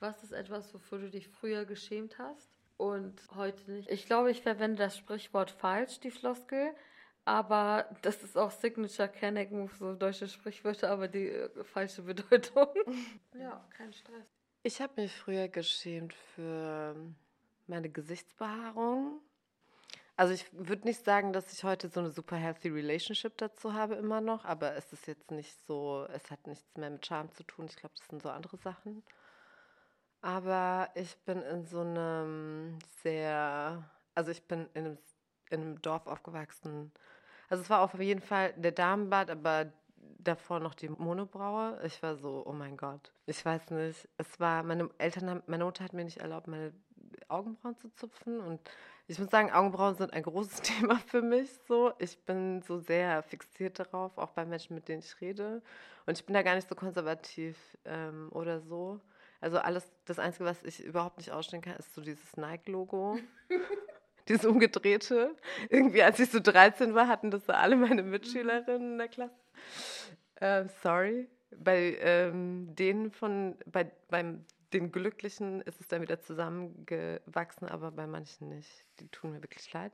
was 0.00 0.22
ist 0.22 0.32
etwas, 0.32 0.72
wofür 0.72 0.98
du 0.98 1.10
dich 1.10 1.28
früher 1.28 1.66
geschämt 1.66 2.18
hast? 2.18 2.55
Und 2.76 3.20
heute 3.34 3.70
nicht. 3.70 3.90
Ich 3.90 4.06
glaube, 4.06 4.30
ich 4.30 4.42
verwende 4.42 4.78
das 4.78 4.96
Sprichwort 4.96 5.50
falsch, 5.50 6.00
die 6.00 6.10
Floskel. 6.10 6.74
Aber 7.24 7.90
das 8.02 8.22
ist 8.22 8.38
auch 8.38 8.52
Signature 8.52 9.08
Kenneck 9.08 9.50
Move, 9.50 9.74
so 9.76 9.94
deutsche 9.94 10.28
Sprichwörter, 10.28 10.90
aber 10.90 11.08
die 11.08 11.28
äh, 11.28 11.64
falsche 11.64 12.02
Bedeutung. 12.02 12.68
ja, 13.34 13.66
kein 13.76 13.92
Stress. 13.92 14.26
Ich 14.62 14.80
habe 14.80 15.00
mich 15.00 15.12
früher 15.12 15.48
geschämt 15.48 16.14
für 16.14 16.94
meine 17.66 17.88
Gesichtsbehaarung. 17.88 19.20
Also 20.16 20.34
ich 20.34 20.46
würde 20.52 20.86
nicht 20.86 21.04
sagen, 21.04 21.32
dass 21.32 21.52
ich 21.52 21.64
heute 21.64 21.88
so 21.88 22.00
eine 22.00 22.10
super 22.10 22.36
healthy 22.36 22.68
Relationship 22.68 23.36
dazu 23.36 23.74
habe 23.74 23.96
immer 23.96 24.20
noch, 24.20 24.44
aber 24.44 24.74
es 24.76 24.92
ist 24.92 25.06
jetzt 25.08 25.30
nicht 25.30 25.54
so, 25.66 26.06
es 26.12 26.30
hat 26.30 26.46
nichts 26.46 26.76
mehr 26.76 26.90
mit 26.90 27.04
Charme 27.04 27.30
zu 27.32 27.42
tun. 27.42 27.66
Ich 27.68 27.76
glaube, 27.76 27.94
das 27.98 28.06
sind 28.06 28.22
so 28.22 28.30
andere 28.30 28.56
Sachen. 28.56 29.02
Aber 30.22 30.88
ich 30.94 31.16
bin 31.18 31.42
in 31.42 31.64
so 31.64 31.80
einem 31.80 32.78
sehr, 33.02 33.84
also 34.14 34.30
ich 34.30 34.42
bin 34.42 34.68
in 34.74 34.84
einem, 34.84 34.98
in 35.50 35.60
einem 35.60 35.82
Dorf 35.82 36.06
aufgewachsen. 36.06 36.92
Also 37.48 37.62
es 37.62 37.70
war 37.70 37.80
auf 37.82 37.94
jeden 37.98 38.20
Fall 38.20 38.52
der 38.54 38.72
Damenbad, 38.72 39.30
aber 39.30 39.72
davor 40.18 40.60
noch 40.60 40.74
die 40.74 40.88
Monobraue. 40.88 41.80
Ich 41.84 42.02
war 42.02 42.16
so, 42.16 42.42
oh 42.46 42.52
mein 42.52 42.76
Gott. 42.76 43.12
Ich 43.26 43.44
weiß 43.44 43.70
nicht. 43.70 44.08
Es 44.16 44.40
war, 44.40 44.62
meine 44.62 44.90
Eltern 44.98 45.30
haben, 45.30 45.42
meine 45.46 45.64
Mutter 45.64 45.84
hat 45.84 45.92
mir 45.92 46.04
nicht 46.04 46.18
erlaubt, 46.18 46.48
meine 46.48 46.72
Augenbrauen 47.28 47.76
zu 47.78 47.88
zupfen. 47.94 48.40
Und 48.40 48.60
ich 49.06 49.18
muss 49.18 49.30
sagen, 49.30 49.52
Augenbrauen 49.52 49.96
sind 49.96 50.12
ein 50.12 50.22
großes 50.22 50.60
Thema 50.62 50.98
für 51.06 51.22
mich. 51.22 51.50
So, 51.68 51.92
ich 51.98 52.18
bin 52.24 52.62
so 52.62 52.78
sehr 52.78 53.22
fixiert 53.22 53.78
darauf, 53.78 54.18
auch 54.18 54.30
bei 54.30 54.44
Menschen, 54.44 54.74
mit 54.74 54.88
denen 54.88 55.00
ich 55.00 55.20
rede. 55.20 55.62
Und 56.06 56.18
ich 56.18 56.24
bin 56.24 56.34
da 56.34 56.42
gar 56.42 56.54
nicht 56.54 56.68
so 56.68 56.74
konservativ 56.74 57.56
ähm, 57.84 58.28
oder 58.32 58.60
so. 58.60 59.00
Also 59.40 59.58
alles, 59.58 59.86
das 60.04 60.18
Einzige, 60.18 60.44
was 60.44 60.62
ich 60.64 60.82
überhaupt 60.82 61.18
nicht 61.18 61.30
ausstehen 61.30 61.62
kann, 61.62 61.76
ist 61.76 61.94
so 61.94 62.00
dieses 62.00 62.36
Nike-Logo. 62.36 63.18
dieses 64.28 64.44
umgedrehte. 64.44 65.34
Irgendwie, 65.68 66.02
als 66.02 66.18
ich 66.18 66.30
so 66.30 66.40
13 66.40 66.94
war, 66.94 67.08
hatten 67.08 67.30
das 67.30 67.46
so 67.46 67.52
alle 67.52 67.76
meine 67.76 68.02
Mitschülerinnen 68.02 68.92
in 68.92 68.98
der 68.98 69.08
Klasse. 69.08 69.34
Ähm, 70.40 70.68
sorry. 70.82 71.28
Bei 71.58 71.96
ähm, 72.00 72.74
denen 72.74 73.12
von, 73.12 73.56
bei, 73.66 73.90
beim 74.08 74.44
den 74.72 74.90
Glücklichen 74.90 75.62
ist 75.62 75.80
es 75.80 75.88
dann 75.88 76.02
wieder 76.02 76.20
zusammengewachsen, 76.20 77.68
aber 77.68 77.92
bei 77.92 78.06
manchen 78.06 78.48
nicht. 78.48 78.84
Die 79.00 79.08
tun 79.08 79.32
mir 79.32 79.42
wirklich 79.42 79.72
leid. 79.72 79.92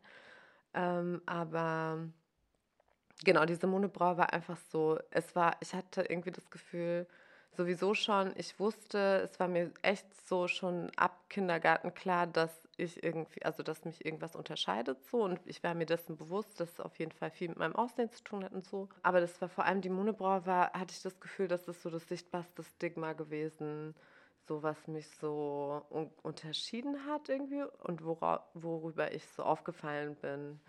Ähm, 0.75 1.21
aber 1.27 2.09
genau, 3.25 3.45
diese 3.45 3.67
Monobraue 3.67 4.17
war 4.17 4.33
einfach 4.33 4.57
so, 4.71 4.99
es 5.11 5.37
war, 5.37 5.57
ich 5.61 5.75
hatte 5.75 6.03
irgendwie 6.03 6.31
das 6.31 6.51
Gefühl, 6.51 7.07
sowieso 7.57 7.95
schon, 7.95 8.33
ich 8.37 8.59
wusste, 8.59 9.23
es 9.25 9.39
war 9.39 9.49
mir 9.49 9.71
echt 9.83 10.07
so 10.27 10.49
schon 10.49 10.91
ab 10.97 11.29
Kindergarten 11.29 11.95
klar, 11.95 12.27
dass 12.27 12.51
ich 12.77 13.03
irgendwie, 13.03 13.45
also 13.45 13.63
dass 13.63 13.85
mich 13.85 14.05
irgendwas 14.05 14.35
unterscheidet 14.35 15.05
so 15.05 15.23
und 15.23 15.41
ich 15.45 15.63
war 15.63 15.75
mir 15.75 15.87
dessen 15.87 16.17
bewusst, 16.17 16.59
dass 16.61 16.73
es 16.73 16.81
auf 16.81 16.99
jeden 16.99 17.13
Fall 17.13 17.31
viel 17.31 17.49
mit 17.49 17.59
meinem 17.59 17.77
Aussehen 17.77 18.11
zu 18.11 18.25
tun 18.25 18.45
hat 18.45 18.53
und 18.53 18.65
so. 18.65 18.89
Aber 19.03 19.21
das 19.21 19.41
war 19.41 19.49
vor 19.49 19.65
allem 19.65 19.81
die 19.83 19.91
Monobraue 19.91 20.47
war, 20.47 20.73
hatte 20.73 20.93
ich 20.93 21.03
das 21.03 21.21
Gefühl, 21.21 21.49
dass 21.49 21.65
das 21.65 21.83
so 21.83 21.91
das 21.91 22.09
sichtbarste 22.09 22.63
Stigma 22.63 23.13
gewesen, 23.13 23.95
so 24.49 24.63
was 24.63 24.89
mich 24.89 25.09
so 25.09 25.85
un 25.91 26.11
unterschieden 26.23 27.07
hat 27.07 27.29
irgendwie 27.29 27.63
und 27.85 28.05
worüber 28.05 29.13
ich 29.13 29.27
so 29.29 29.43
aufgefallen 29.43 30.17
bin. 30.17 30.61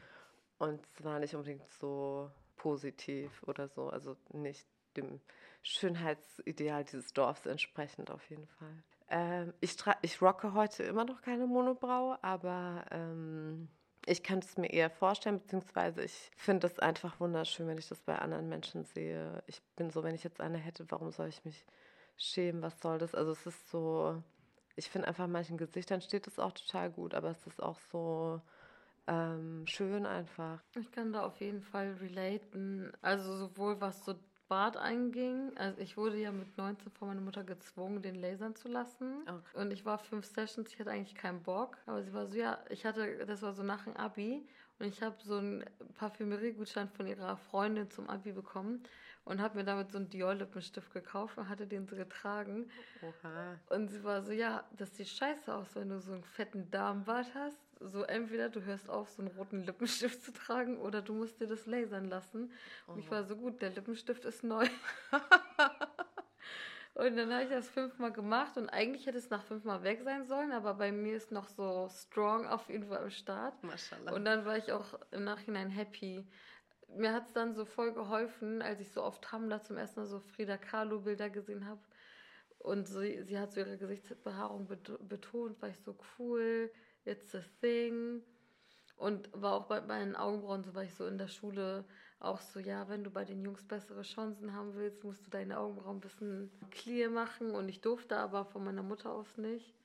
Und 0.60 0.86
es 0.86 1.04
war 1.04 1.20
nicht 1.20 1.36
unbedingt 1.36 1.68
so 1.80 2.30
positiv 2.58 3.44
oder 3.44 3.68
so, 3.68 3.90
also 3.90 4.16
nicht 4.32 4.68
dem 4.96 5.20
Schönheitsideal 5.64 6.84
dieses 6.84 7.14
Dorfs 7.14 7.46
entsprechend 7.46 8.12
auf 8.12 8.30
jeden 8.30 8.48
Fall. 8.48 8.84
Ähm, 9.10 9.54
ich, 9.62 9.76
ich 10.02 10.22
rocke 10.22 10.54
heute 10.54 10.84
immer 10.84 11.06
noch 11.06 11.22
keine 11.22 11.48
Monobraue, 11.48 12.22
aber 12.22 12.86
ähm, 12.92 13.70
ich 14.06 14.24
kann 14.24 14.40
es 14.40 14.58
mir 14.58 14.72
eher 14.72 14.90
vorstellen, 14.90 15.40
beziehungsweise 15.40 16.04
ich 16.04 16.32
finde 16.36 16.68
es 16.68 16.80
einfach 16.80 17.20
wunderschön, 17.20 17.68
wenn 17.68 17.78
ich 17.78 17.88
das 17.88 18.02
bei 18.02 18.18
anderen 18.20 18.50
Menschen 18.50 18.84
sehe. 18.84 19.42
Ich 19.48 19.62
bin 19.76 19.90
so, 19.90 20.04
wenn 20.04 20.16
ich 20.16 20.24
jetzt 20.24 20.42
eine 20.42 20.58
hätte, 20.58 20.86
warum 20.90 21.12
soll 21.12 21.30
ich 21.30 21.46
mich 21.46 21.66
schämen? 22.18 22.62
Was 22.62 22.80
soll 22.82 22.98
das? 22.98 23.16
Also 23.16 23.32
es 23.32 23.46
ist 23.46 23.70
so, 23.70 24.22
ich 24.76 24.90
finde 24.90 25.08
einfach 25.08 25.28
manchen 25.28 25.58
Gesichtern 25.58 26.02
steht 26.02 26.28
es 26.28 26.40
auch 26.40 26.52
total 26.52 26.92
gut, 26.92 27.14
aber 27.14 27.30
es 27.30 27.48
ist 27.48 27.64
auch 27.64 27.80
so 27.92 28.42
ähm, 29.08 29.66
schön 29.68 30.06
einfach. 30.06 30.62
Ich 30.76 30.92
kann 30.92 31.14
da 31.14 31.26
auf 31.26 31.40
jeden 31.40 31.62
Fall 31.62 31.94
relaten. 32.02 32.92
Also 33.02 33.36
sowohl 33.36 33.80
was 33.80 34.04
so 34.06 34.16
Bart 34.54 34.78
einging. 34.78 35.52
Also 35.58 35.82
ich 35.82 35.98
wurde 35.98 36.16
ja 36.18 36.32
mit 36.32 36.60
19 36.60 36.92
von 36.92 37.08
meiner 37.08 37.22
Mutter 37.22 37.44
gezwungen, 37.44 38.04
den 38.04 38.14
lasern 38.14 38.56
zu 38.56 38.68
lassen. 38.68 39.24
Okay. 39.24 39.60
Und 39.60 39.72
ich 39.72 39.84
war 39.84 39.98
fünf 39.98 40.28
Sessions, 40.28 40.72
ich 40.72 40.80
hatte 40.80 40.92
eigentlich 40.92 41.16
keinen 41.16 41.42
Bock. 41.42 41.80
Aber 41.88 42.04
sie 42.04 42.14
war 42.14 42.28
so, 42.28 42.38
ja, 42.38 42.60
ich 42.70 42.86
hatte, 42.86 43.26
das 43.26 43.42
war 43.42 43.54
so 43.54 43.64
nach 43.64 43.86
dem 43.86 43.98
Abi. 43.98 44.48
Und 44.78 44.86
ich 44.86 45.02
habe 45.02 45.16
so 45.24 45.38
einen 45.38 45.66
Parfümerie-Gutschein 45.98 46.88
von 46.90 47.08
ihrer 47.08 47.36
Freundin 47.36 47.90
zum 47.90 48.08
Abi 48.08 48.32
bekommen 48.32 48.84
und 49.26 49.42
habe 49.42 49.58
mir 49.58 49.64
damit 49.64 49.92
so 49.92 49.98
einen 49.98 50.12
Dior-Lippenstift 50.12 50.94
gekauft 50.94 51.40
und 51.40 51.50
hatte 51.50 51.66
den 51.66 51.88
so 51.88 51.96
getragen. 51.96 52.70
Oha. 53.02 53.60
Und 53.70 53.88
sie 53.88 54.04
war 54.04 54.22
so, 54.22 54.34
ja, 54.34 54.66
das 54.78 54.96
sieht 54.96 55.08
scheiße 55.08 55.52
aus, 55.52 55.76
wenn 55.76 55.90
du 55.90 56.00
so 56.00 56.14
einen 56.14 56.24
fetten 56.24 56.70
Damenbart 56.70 57.34
hast 57.34 57.60
so 57.90 58.04
entweder 58.04 58.50
du 58.50 58.64
hörst 58.64 58.90
auf, 58.90 59.10
so 59.10 59.22
einen 59.22 59.32
roten 59.32 59.64
Lippenstift 59.64 60.24
zu 60.24 60.34
tragen 60.34 60.78
oder 60.78 61.02
du 61.02 61.14
musst 61.14 61.40
dir 61.40 61.48
das 61.48 61.66
lasern 61.66 62.10
lassen. 62.10 62.52
Und 62.88 62.96
oh. 62.96 63.00
ich 63.00 63.12
war 63.12 63.24
so 63.24 63.36
gut, 63.36 63.62
der 63.62 63.72
Lippenstift 63.72 64.26
ist 64.26 64.44
neu. 64.44 64.66
und 66.94 67.18
dann 67.18 67.34
habe 67.34 67.44
ich 67.44 67.50
das 67.50 67.70
fünfmal 67.70 68.12
gemacht 68.12 68.58
und 68.58 68.70
eigentlich 68.70 69.06
hätte 69.06 69.18
es 69.18 69.30
nach 69.30 69.44
fünfmal 69.44 69.84
weg 69.84 70.02
sein 70.04 70.26
sollen, 70.26 70.52
aber 70.52 70.74
bei 70.76 70.92
mir 70.92 71.16
ist 71.16 71.32
noch 71.32 71.48
so 71.48 71.90
strong 71.90 72.48
auf 72.48 72.70
jeden 72.70 72.88
Fall 72.88 73.00
am 73.00 73.12
Start. 73.12 73.62
Maschallah. 73.64 74.14
Und 74.14 74.26
dann 74.26 74.46
war 74.46 74.58
ich 74.58 74.72
auch 74.72 75.00
im 75.12 75.24
Nachhinein 75.24 75.70
happy. 75.70 76.26
Mir 76.96 77.14
hat 77.14 77.28
es 77.28 77.34
dann 77.34 77.56
so 77.56 77.66
voll 77.66 77.94
geholfen, 77.94 78.62
als 78.62 78.80
ich 78.80 78.92
so 78.92 79.02
auf 79.02 79.20
Tumblr 79.20 79.62
zum 79.62 79.78
ersten 79.78 80.02
Mal 80.02 80.06
so 80.06 80.20
Frida 80.20 80.58
Kahlo 80.58 81.00
Bilder 81.00 81.30
gesehen 81.30 81.66
habe. 81.68 81.82
Und 82.60 82.88
sie, 82.88 83.24
sie 83.24 83.38
hat 83.38 83.52
so 83.52 83.60
ihre 83.60 83.78
Gesichtsbehaarung 83.78 84.68
betont, 84.68 85.62
war 85.62 85.70
ich 85.70 85.80
so 85.80 85.98
cool 86.18 86.72
it's 87.06 87.36
a 87.36 87.44
thing. 87.62 88.22
Und 88.96 89.30
war 89.34 89.54
auch 89.54 89.66
bei 89.66 89.82
meinen 89.82 90.16
Augenbrauen 90.16 90.64
so, 90.64 90.76
war 90.76 90.84
ich 90.84 90.94
so 90.94 91.08
in 91.08 91.18
der 91.18 91.28
Schule 91.28 91.84
auch 92.20 92.40
so, 92.40 92.60
ja, 92.60 92.88
wenn 92.88 93.04
du 93.04 93.10
bei 93.10 93.26
den 93.26 93.44
Jungs 93.44 93.68
bessere 93.68 94.04
Chancen 94.04 94.54
haben 94.54 94.76
willst, 94.76 95.04
musst 95.04 95.26
du 95.26 95.30
deine 95.30 95.58
Augenbrauen 95.58 95.98
ein 95.98 96.02
bisschen 96.02 96.52
clear 96.72 97.10
machen. 97.10 97.52
Und 97.52 97.68
ich 97.68 97.82
durfte 97.82 98.18
aber 98.18 98.46
von 98.46 98.64
meiner 98.64 98.84
Mutter 98.84 99.12
aus 99.12 99.38
nicht. 99.38 99.76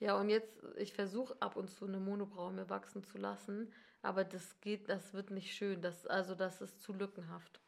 Ja, 0.00 0.18
und 0.18 0.28
jetzt, 0.28 0.52
ich 0.76 0.92
versuche 0.92 1.36
ab 1.40 1.56
und 1.56 1.70
zu 1.70 1.86
eine 1.86 1.98
Monobraue 1.98 2.52
mir 2.52 2.70
wachsen 2.70 3.02
zu 3.02 3.18
lassen, 3.18 3.72
aber 4.00 4.24
das 4.24 4.60
geht, 4.60 4.88
das 4.88 5.12
wird 5.12 5.30
nicht 5.30 5.54
schön. 5.54 5.82
Das, 5.82 6.06
also 6.06 6.34
das 6.34 6.60
ist 6.60 6.82
zu 6.82 6.92
lückenhaft. 6.92 7.60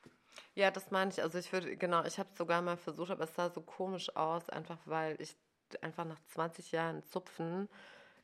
Ja, 0.54 0.70
das 0.70 0.90
meine 0.90 1.10
ich. 1.10 1.22
Also 1.22 1.38
ich 1.38 1.52
würde, 1.52 1.76
genau, 1.76 2.04
ich 2.04 2.18
habe 2.18 2.28
es 2.30 2.38
sogar 2.38 2.62
mal 2.62 2.76
versucht, 2.76 3.10
aber 3.10 3.24
es 3.24 3.34
sah 3.34 3.50
so 3.50 3.62
komisch 3.62 4.14
aus, 4.16 4.48
einfach 4.48 4.78
weil 4.84 5.20
ich 5.20 5.36
einfach 5.80 6.04
nach 6.04 6.20
20 6.26 6.72
Jahren 6.72 7.02
Zupfen 7.04 7.68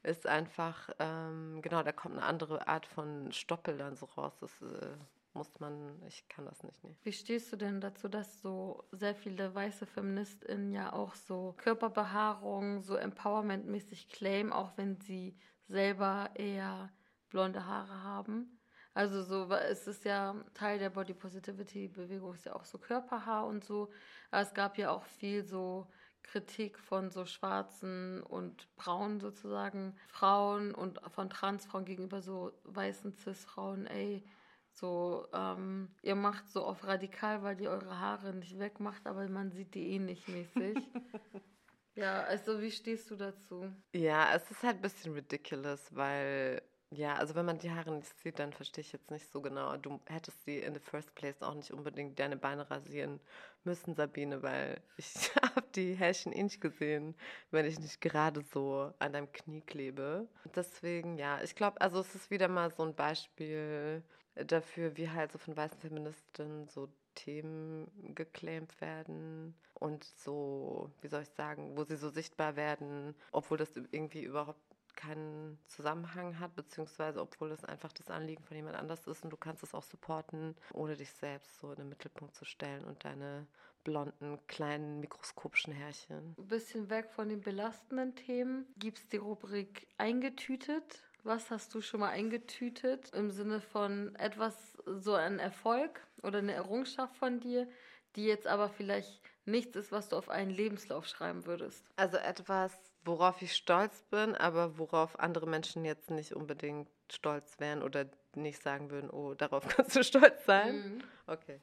ist 0.03 0.27
einfach, 0.27 0.91
ähm, 0.99 1.61
genau, 1.63 1.83
da 1.83 1.93
kommt 1.93 2.17
eine 2.17 2.25
andere 2.25 2.69
Art 2.69 2.87
von 2.87 3.33
Stoppel 3.33 3.79
dann 3.79 3.97
so 3.97 4.07
raus. 4.07 4.33
Das 4.41 4.51
äh, 4.63 4.97
muss 5.35 5.61
man, 5.61 6.03
ich 6.07 6.29
kann 6.29 6.47
das 6.47 6.63
nicht. 6.63 6.83
Nee. 6.83 6.97
Wie 7.03 7.13
stehst 7.13 7.53
du 7.53 7.57
denn 7.57 7.81
dazu, 7.81 8.09
dass 8.09 8.41
so 8.41 8.85
sehr 8.93 9.15
viele 9.15 9.55
weiße 9.55 9.87
FeministInnen 9.87 10.73
ja 10.73 10.93
auch 10.93 11.15
so 11.15 11.55
Körperbehaarung, 11.59 12.83
so 12.83 12.97
Empowerment-mäßig 12.97 14.09
claimen, 14.09 14.53
auch 14.53 14.77
wenn 14.77 14.97
sie 14.97 15.37
selber 15.69 16.31
eher 16.35 16.91
blonde 17.29 17.67
Haare 17.67 18.03
haben? 18.03 18.57
Also 18.95 19.23
so, 19.23 19.53
es 19.53 19.87
ist 19.87 20.07
ja 20.07 20.35
Teil 20.55 20.79
der 20.79 20.89
Body 20.89 21.13
Positivity 21.13 21.89
Bewegung 21.89 22.33
ist 22.33 22.47
ja 22.47 22.57
auch 22.57 22.65
so 22.65 22.79
Körperhaar 22.79 23.47
und 23.47 23.63
so. 23.63 23.91
Aber 24.31 24.41
es 24.41 24.55
gab 24.55 24.79
ja 24.79 24.91
auch 24.91 25.05
viel 25.05 25.45
so 25.45 25.87
Kritik 26.27 26.79
von 26.79 27.11
so 27.11 27.25
schwarzen 27.25 28.23
und 28.23 28.69
braunen 28.77 29.21
sozusagen 29.21 29.97
Frauen 30.09 30.75
und 30.75 31.01
von 31.13 31.31
Transfrauen 31.31 31.85
gegenüber 31.85 32.21
so 32.21 32.53
weißen 32.65 33.13
Cis-Frauen, 33.13 33.87
ey, 33.87 34.25
so, 34.73 35.27
ähm, 35.33 35.89
ihr 36.03 36.17
macht 36.17 36.51
so 36.51 36.65
auf 36.65 36.85
radikal, 36.87 37.43
weil 37.43 37.59
ihr 37.61 37.71
eure 37.71 37.99
Haare 37.99 38.35
nicht 38.35 38.59
wegmacht, 38.59 39.07
aber 39.07 39.27
man 39.29 39.51
sieht 39.51 39.75
die 39.75 39.93
eh 39.93 39.99
nicht 39.99 40.29
mäßig. 40.29 40.77
ja, 41.95 42.25
also 42.25 42.61
wie 42.61 42.71
stehst 42.71 43.11
du 43.11 43.17
dazu? 43.17 43.73
Ja, 43.95 44.35
es 44.35 44.51
ist 44.51 44.63
halt 44.63 44.77
ein 44.77 44.83
bisschen 44.83 45.15
ridiculous, 45.15 45.95
weil 45.95 46.61
ja, 46.91 47.15
also 47.17 47.35
wenn 47.35 47.47
man 47.47 47.59
die 47.59 47.71
Haare 47.71 47.91
nicht 47.91 48.17
sieht, 48.21 48.39
dann 48.39 48.53
verstehe 48.53 48.83
ich 48.83 48.93
jetzt 48.93 49.11
nicht 49.11 49.31
so 49.33 49.41
genau. 49.41 49.77
Du 49.77 50.01
hättest 50.07 50.45
sie 50.45 50.59
in 50.59 50.75
the 50.75 50.81
first 50.81 51.15
place 51.15 51.43
auch 51.43 51.55
nicht 51.55 51.73
unbedingt 51.73 52.19
deine 52.19 52.37
Beine 52.37 52.71
rasieren 52.71 53.21
müssen, 53.65 53.95
Sabine, 53.95 54.43
weil 54.43 54.81
ich 54.97 55.07
habe 55.57 55.67
die 55.75 55.95
Härchen 55.95 56.33
eh 56.33 56.43
nicht 56.43 56.61
gesehen, 56.61 57.15
wenn 57.51 57.67
ich 57.67 57.79
nicht 57.79 58.01
gerade 58.01 58.43
so 58.43 58.93
an 58.99 59.13
deinem 59.13 59.33
Knie 59.33 59.63
klebe. 59.63 60.29
Deswegen, 60.55 61.19
ja, 61.19 61.43
ich 61.43 61.55
glaube, 61.55 61.81
also 61.81 62.01
es 62.01 62.15
ist 62.15 62.31
wieder 62.31 62.49
mal 62.49 62.71
so 62.71 62.83
ein 62.83 62.95
Beispiel 62.95 64.03
dafür, 64.35 64.97
wie 64.97 65.11
halt 65.11 65.33
so 65.33 65.39
von 65.39 65.57
weißen 65.57 65.81
Feministinnen 65.81 66.69
so 66.69 66.89
Themen 67.15 67.91
geclaimt 68.15 68.81
werden 68.81 69.55
und 69.75 70.05
so, 70.05 70.93
wie 71.01 71.09
soll 71.09 71.23
ich 71.23 71.31
sagen, 71.31 71.77
wo 71.77 71.85
sie 71.85 71.97
so 71.97 72.11
sichtbar 72.11 72.57
werden, 72.57 73.15
obwohl 73.33 73.57
das 73.57 73.75
irgendwie 73.91 74.23
überhaupt 74.23 74.61
keinen 74.95 75.59
Zusammenhang 75.67 76.39
hat, 76.39 76.55
beziehungsweise 76.57 77.21
obwohl 77.21 77.53
es 77.53 77.65
einfach 77.65 77.93
das 77.93 78.11
Anliegen 78.11 78.43
von 78.45 78.57
jemand 78.57 78.77
anders 78.77 79.07
ist 79.07 79.25
und 79.25 79.31
du 79.31 79.37
kannst 79.37 79.63
es 79.63 79.75
auch 79.75 79.83
supporten, 79.83 80.57
ohne 80.73 80.97
dich 80.97 81.13
selbst 81.13 81.59
so 81.59 81.71
in 81.71 81.77
den 81.77 81.89
Mittelpunkt 81.89 82.35
zu 82.35 82.45
stellen 82.45 82.85
und 82.85 83.05
deine 83.05 83.47
blonden, 83.87 84.39
kleinen, 84.49 84.99
mikroskopischen 84.99 85.73
Härchen. 85.73 86.35
Ein 86.37 86.49
bisschen 86.49 86.91
weg 86.91 87.09
von 87.13 87.29
den 87.29 87.41
belastenden 87.41 88.17
Themen 88.17 88.67
gibt 88.79 88.99
es 88.99 89.09
die 89.09 89.17
Rubrik 89.17 89.87
eingetütet. 89.97 91.05
Was 91.23 91.53
hast 91.53 91.73
du 91.73 91.81
schon 91.81 92.01
mal 92.01 92.11
eingetütet 92.11 93.11
im 93.15 93.31
Sinne 93.31 93.61
von 93.61 94.17
etwas, 94.17 94.77
so 94.87 95.15
ein 95.15 95.39
Erfolg 95.39 96.05
oder 96.25 96.39
eine 96.39 96.53
Errungenschaft 96.53 97.17
von 97.17 97.39
dir, 97.39 97.69
die 98.17 98.25
jetzt 98.25 98.49
aber 98.49 98.69
vielleicht 98.69 99.23
nichts 99.45 99.77
ist, 99.77 99.93
was 99.93 100.09
du 100.09 100.17
auf 100.17 100.31
einen 100.31 100.51
Lebenslauf 100.51 101.07
schreiben 101.07 101.47
würdest? 101.47 101.85
Also 101.95 102.17
etwas, 102.17 102.73
worauf 103.05 103.41
ich 103.41 103.55
stolz 103.55 104.03
bin, 104.11 104.35
aber 104.35 104.79
worauf 104.79 105.17
andere 105.21 105.47
Menschen 105.47 105.85
jetzt 105.85 106.11
nicht 106.11 106.33
unbedingt 106.33 106.89
stolz 107.09 107.61
wären 107.61 107.85
oder 107.85 108.07
nicht 108.35 108.61
sagen 108.61 108.91
würden, 108.91 109.11
oh, 109.11 109.35
darauf 109.35 109.69
kannst 109.77 109.95
du 109.95 110.03
stolz 110.03 110.45
sein. 110.45 110.77
Mhm. 110.77 111.05
Okay. 111.29 111.61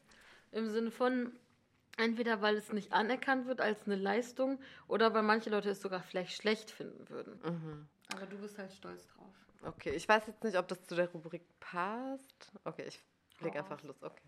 Im 0.54 0.70
Sinne 0.70 0.92
von, 0.92 1.34
entweder 1.97 2.41
weil 2.41 2.58
es 2.58 2.71
nicht 2.73 2.93
anerkannt 2.93 3.47
wird 3.47 3.62
als 3.62 3.86
eine 3.86 3.95
Leistung 3.95 4.60
oder 4.88 5.13
weil 5.13 5.23
manche 5.23 5.49
Leute 5.49 5.69
es 5.69 5.82
sogar 5.82 6.01
vielleicht 6.01 6.34
schlecht 6.34 6.71
finden 6.71 7.10
würden. 7.10 7.39
Mhm. 7.43 7.88
Aber 8.13 8.25
du 8.25 8.38
bist 8.38 8.58
halt 8.58 8.71
stolz 8.71 9.08
drauf. 9.08 9.34
Okay, 9.63 9.91
ich 9.91 10.08
weiß 10.08 10.27
jetzt 10.27 10.43
nicht, 10.43 10.58
ob 10.58 10.67
das 10.67 10.84
zu 10.84 10.95
der 10.95 11.10
Rubrik 11.10 11.43
passt. 11.60 12.51
Okay, 12.65 12.86
ich 12.88 12.99
leg 13.39 13.56
einfach 13.56 13.82
los. 13.84 14.01
Okay. 14.01 14.21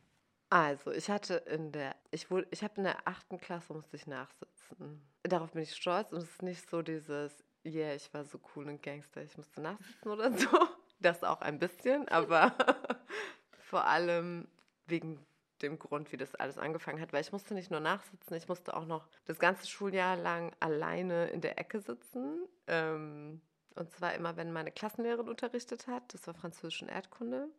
Also, 0.49 0.91
ich 0.91 1.10
hatte 1.10 1.36
in 1.36 1.71
der, 1.71 1.95
ich 2.12 2.30
wurde, 2.32 2.47
ich 2.51 2.63
habe 2.63 2.75
in 2.78 2.84
der 2.84 3.08
achten 3.08 3.39
Klasse 3.39 3.73
musste 3.73 3.97
ich 3.97 4.08
nachsitzen. 4.08 5.06
Darauf 5.23 5.51
bin 5.51 5.63
ich 5.63 5.75
stolz 5.75 6.12
und 6.12 6.19
es 6.19 6.30
ist 6.30 6.43
nicht 6.43 6.69
so 6.69 6.82
dieses, 6.82 7.43
yeah, 7.65 7.93
ich 7.93 8.13
war 8.13 8.23
so 8.23 8.39
cool 8.56 8.69
und 8.69 8.82
Gangster, 8.82 9.23
ich 9.23 9.36
musste 9.36 9.62
nachsitzen 9.62 10.12
oder 10.12 10.32
so. 10.32 10.47
Das 11.01 11.25
auch 11.25 11.41
ein 11.41 11.60
bisschen, 11.60 12.08
aber 12.08 12.56
vor 13.60 13.86
allem 13.86 14.47
wegen 14.88 15.19
dem 15.65 15.80
Grund, 15.80 16.12
wie 16.12 16.17
das 16.17 16.36
alles 16.36 16.58
angefangen 16.58 17.01
hat, 17.01 17.13
weil 17.13 17.21
ich 17.21 17.32
musste 17.32 17.54
nicht 17.54 17.71
nur 17.71 17.80
nachsitzen, 17.80 18.36
ich 18.36 18.47
musste 18.47 18.75
auch 18.75 18.86
noch 18.86 19.08
das 19.25 19.39
ganze 19.39 19.67
Schuljahr 19.67 20.15
lang 20.15 20.56
alleine 20.60 21.28
in 21.28 21.41
der 21.41 21.60
Ecke 21.60 21.80
sitzen. 21.80 22.47
Ähm, 22.67 23.41
und 23.75 23.91
zwar 23.91 24.13
immer, 24.13 24.38
wenn 24.38 24.54
meine 24.54 24.71
Klassenlehrerin 24.71 25.28
unterrichtet 25.28 25.88
hat. 25.88 26.13
Das 26.13 26.25
war 26.28 26.34
Französisch 26.34 26.82
und 26.82 26.89
Erdkunde. 26.89 27.49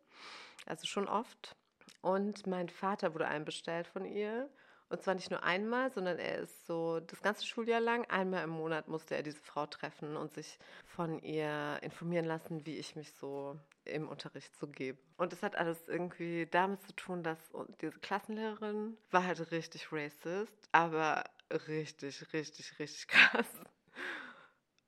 Also 0.65 0.87
schon 0.87 1.07
oft. 1.07 1.55
Und 2.01 2.47
mein 2.47 2.69
Vater 2.69 3.13
wurde 3.13 3.27
einbestellt 3.27 3.87
von 3.87 4.05
ihr. 4.05 4.49
Und 4.89 5.03
zwar 5.03 5.15
nicht 5.15 5.29
nur 5.29 5.43
einmal, 5.43 5.91
sondern 5.91 6.17
er 6.17 6.39
ist 6.39 6.65
so 6.65 7.01
das 7.01 7.21
ganze 7.21 7.45
Schuljahr 7.45 7.81
lang, 7.81 8.05
einmal 8.05 8.43
im 8.45 8.51
Monat 8.51 8.87
musste 8.87 9.15
er 9.15 9.23
diese 9.23 9.41
Frau 9.41 9.65
treffen 9.65 10.15
und 10.15 10.33
sich 10.33 10.57
von 10.85 11.19
ihr 11.19 11.77
informieren 11.81 12.25
lassen, 12.25 12.65
wie 12.65 12.77
ich 12.77 12.95
mich 12.95 13.11
so 13.13 13.59
im 13.87 14.07
Unterricht 14.07 14.55
so 14.57 14.67
gebe. 14.67 14.97
Und 15.17 15.33
das 15.33 15.43
hat 15.43 15.55
alles 15.55 15.87
irgendwie 15.87 16.47
damit 16.49 16.81
zu 16.81 16.95
tun, 16.95 17.23
dass 17.23 17.39
diese 17.81 17.99
Klassenlehrerin 17.99 18.97
war 19.11 19.25
halt 19.25 19.51
richtig 19.51 19.91
racist, 19.91 20.69
aber 20.71 21.23
richtig, 21.67 22.33
richtig, 22.33 22.79
richtig 22.79 23.07
krass. 23.07 23.49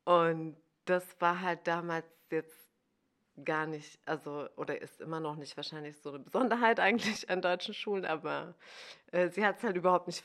Und 0.06 0.58
das 0.86 1.20
war 1.20 1.42
halt 1.42 1.68
damals 1.68 2.06
jetzt 2.32 2.58
gar 3.46 3.68
nicht, 3.68 4.00
also, 4.06 4.50
oder 4.58 4.82
ist 4.82 5.02
immer 5.02 5.20
noch 5.20 5.36
nicht 5.36 5.56
wahrscheinlich 5.56 5.98
so 6.02 6.10
eine 6.10 6.20
Besonderheit 6.20 6.80
eigentlich 6.80 7.30
an 7.30 7.42
deutschen 7.42 7.74
Schulen, 7.74 8.06
aber 8.06 8.56
äh, 9.12 9.30
sie 9.30 9.46
hat 9.46 9.58
es 9.58 9.64
halt 9.64 9.76
überhaupt 9.78 10.08
nicht, 10.08 10.24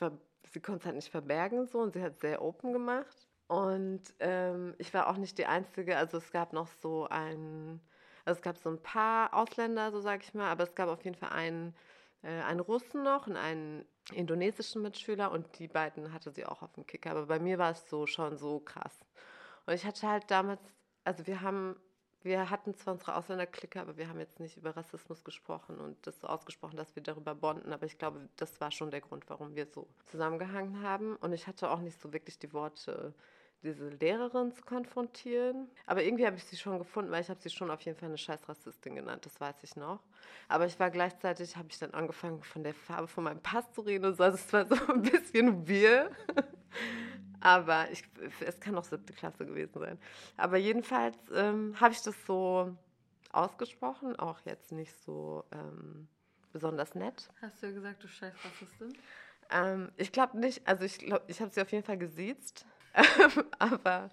sie 0.51 0.59
konnte 0.59 0.79
es 0.79 0.85
halt 0.85 0.95
nicht 0.95 1.09
verbergen 1.09 1.67
so 1.67 1.79
und 1.79 1.93
sie 1.93 2.01
hat 2.01 2.13
es 2.13 2.19
sehr 2.19 2.41
open 2.41 2.73
gemacht. 2.73 3.27
Und 3.47 4.01
ähm, 4.19 4.73
ich 4.79 4.93
war 4.93 5.07
auch 5.07 5.17
nicht 5.17 5.37
die 5.37 5.45
Einzige, 5.45 5.97
also 5.97 6.17
es 6.17 6.31
gab 6.31 6.51
noch 6.51 6.67
so 6.81 7.07
ein, 7.09 7.79
also 8.25 8.39
es 8.39 8.41
gab 8.41 8.57
so 8.57 8.69
ein 8.69 8.81
paar 8.81 9.33
Ausländer, 9.33 9.91
so 9.91 10.01
sag 10.01 10.23
ich 10.23 10.33
mal, 10.33 10.49
aber 10.49 10.63
es 10.63 10.75
gab 10.75 10.89
auf 10.89 11.05
jeden 11.05 11.15
Fall 11.15 11.29
einen, 11.29 11.75
äh, 12.23 12.41
einen 12.41 12.59
Russen 12.59 13.03
noch 13.03 13.27
und 13.27 13.37
einen 13.37 13.85
indonesischen 14.11 14.81
Mitschüler 14.81 15.31
und 15.31 15.59
die 15.59 15.67
beiden 15.67 16.11
hatte 16.11 16.31
sie 16.31 16.45
auch 16.45 16.61
auf 16.61 16.73
dem 16.73 16.85
Kicker. 16.85 17.11
Aber 17.11 17.27
bei 17.27 17.39
mir 17.39 17.57
war 17.57 17.71
es 17.71 17.89
so 17.89 18.07
schon 18.07 18.37
so 18.37 18.59
krass. 18.59 18.99
Und 19.65 19.73
ich 19.73 19.85
hatte 19.85 20.07
halt 20.07 20.29
damals, 20.31 20.61
also 21.03 21.27
wir 21.27 21.41
haben, 21.41 21.75
wir 22.21 22.49
hatten 22.49 22.73
zwar 22.75 22.93
unsere 22.93 23.15
Ausländerklicke, 23.15 23.79
aber 23.79 23.97
wir 23.97 24.09
haben 24.09 24.19
jetzt 24.19 24.39
nicht 24.39 24.57
über 24.57 24.75
Rassismus 24.75 25.23
gesprochen 25.23 25.79
und 25.79 26.07
das 26.07 26.19
so 26.19 26.27
ausgesprochen, 26.27 26.77
dass 26.77 26.95
wir 26.95 27.03
darüber 27.03 27.35
bonden. 27.35 27.73
Aber 27.73 27.85
ich 27.85 27.97
glaube, 27.97 28.29
das 28.37 28.59
war 28.61 28.71
schon 28.71 28.91
der 28.91 29.01
Grund, 29.01 29.29
warum 29.29 29.55
wir 29.55 29.67
so 29.67 29.87
zusammengehangen 30.05 30.81
haben. 30.81 31.15
Und 31.17 31.33
ich 31.33 31.47
hatte 31.47 31.69
auch 31.69 31.79
nicht 31.79 31.99
so 32.01 32.13
wirklich 32.13 32.39
die 32.39 32.53
Worte, 32.53 33.13
diese 33.65 33.89
Lehrerin 33.89 34.53
zu 34.53 34.61
konfrontieren. 34.61 35.67
Aber 35.85 36.03
irgendwie 36.03 36.25
habe 36.25 36.37
ich 36.37 36.43
sie 36.45 36.55
schon 36.55 36.77
gefunden, 36.77 37.11
weil 37.11 37.21
ich 37.21 37.29
habe 37.29 37.39
sie 37.41 37.49
schon 37.49 37.69
auf 37.71 37.81
jeden 37.81 37.97
Fall 37.97 38.09
eine 38.09 38.17
scheiß 38.17 38.47
Rassistin 38.47 38.95
genannt, 38.95 39.25
das 39.25 39.39
weiß 39.39 39.55
ich 39.63 39.75
noch. 39.75 39.99
Aber 40.47 40.65
ich 40.65 40.79
war 40.79 40.91
gleichzeitig, 40.91 41.57
habe 41.57 41.67
ich 41.69 41.79
dann 41.79 41.93
angefangen, 41.93 42.41
von 42.43 42.63
der 42.63 42.73
Farbe 42.73 43.07
von 43.07 43.23
meinem 43.23 43.41
Pass 43.41 43.69
zu 43.73 43.81
reden 43.81 44.05
und 44.05 44.15
so. 44.15 44.23
Also 44.23 44.37
es 44.37 44.53
war 44.53 44.65
so 44.65 44.75
ein 44.93 45.01
bisschen 45.01 45.67
wir. 45.67 46.11
Aber 47.41 47.91
ich, 47.91 48.03
es 48.39 48.59
kann 48.59 48.77
auch 48.77 48.83
siebte 48.83 49.13
Klasse 49.13 49.45
gewesen 49.45 49.79
sein. 49.79 49.99
Aber 50.37 50.57
jedenfalls 50.57 51.17
ähm, 51.33 51.75
habe 51.79 51.93
ich 51.93 52.01
das 52.01 52.15
so 52.25 52.75
ausgesprochen, 53.31 54.15
auch 54.15 54.39
jetzt 54.45 54.71
nicht 54.71 54.95
so 55.03 55.43
ähm, 55.51 56.07
besonders 56.53 56.95
nett. 56.95 57.29
Hast 57.41 57.61
du 57.61 57.67
ja 57.67 57.73
gesagt, 57.73 58.03
du 58.03 58.07
scheiß 58.07 58.33
Rassistin? 58.43 58.97
Ähm, 59.51 59.91
ich 59.97 60.11
glaube 60.11 60.39
nicht, 60.39 60.67
also 60.67 60.85
ich 60.85 60.97
glaube, 60.97 61.23
ich 61.27 61.39
habe 61.41 61.51
sie 61.51 61.61
auf 61.61 61.71
jeden 61.71 61.83
Fall 61.83 61.97
gesiezt. 61.97 62.65
aber 63.59 64.09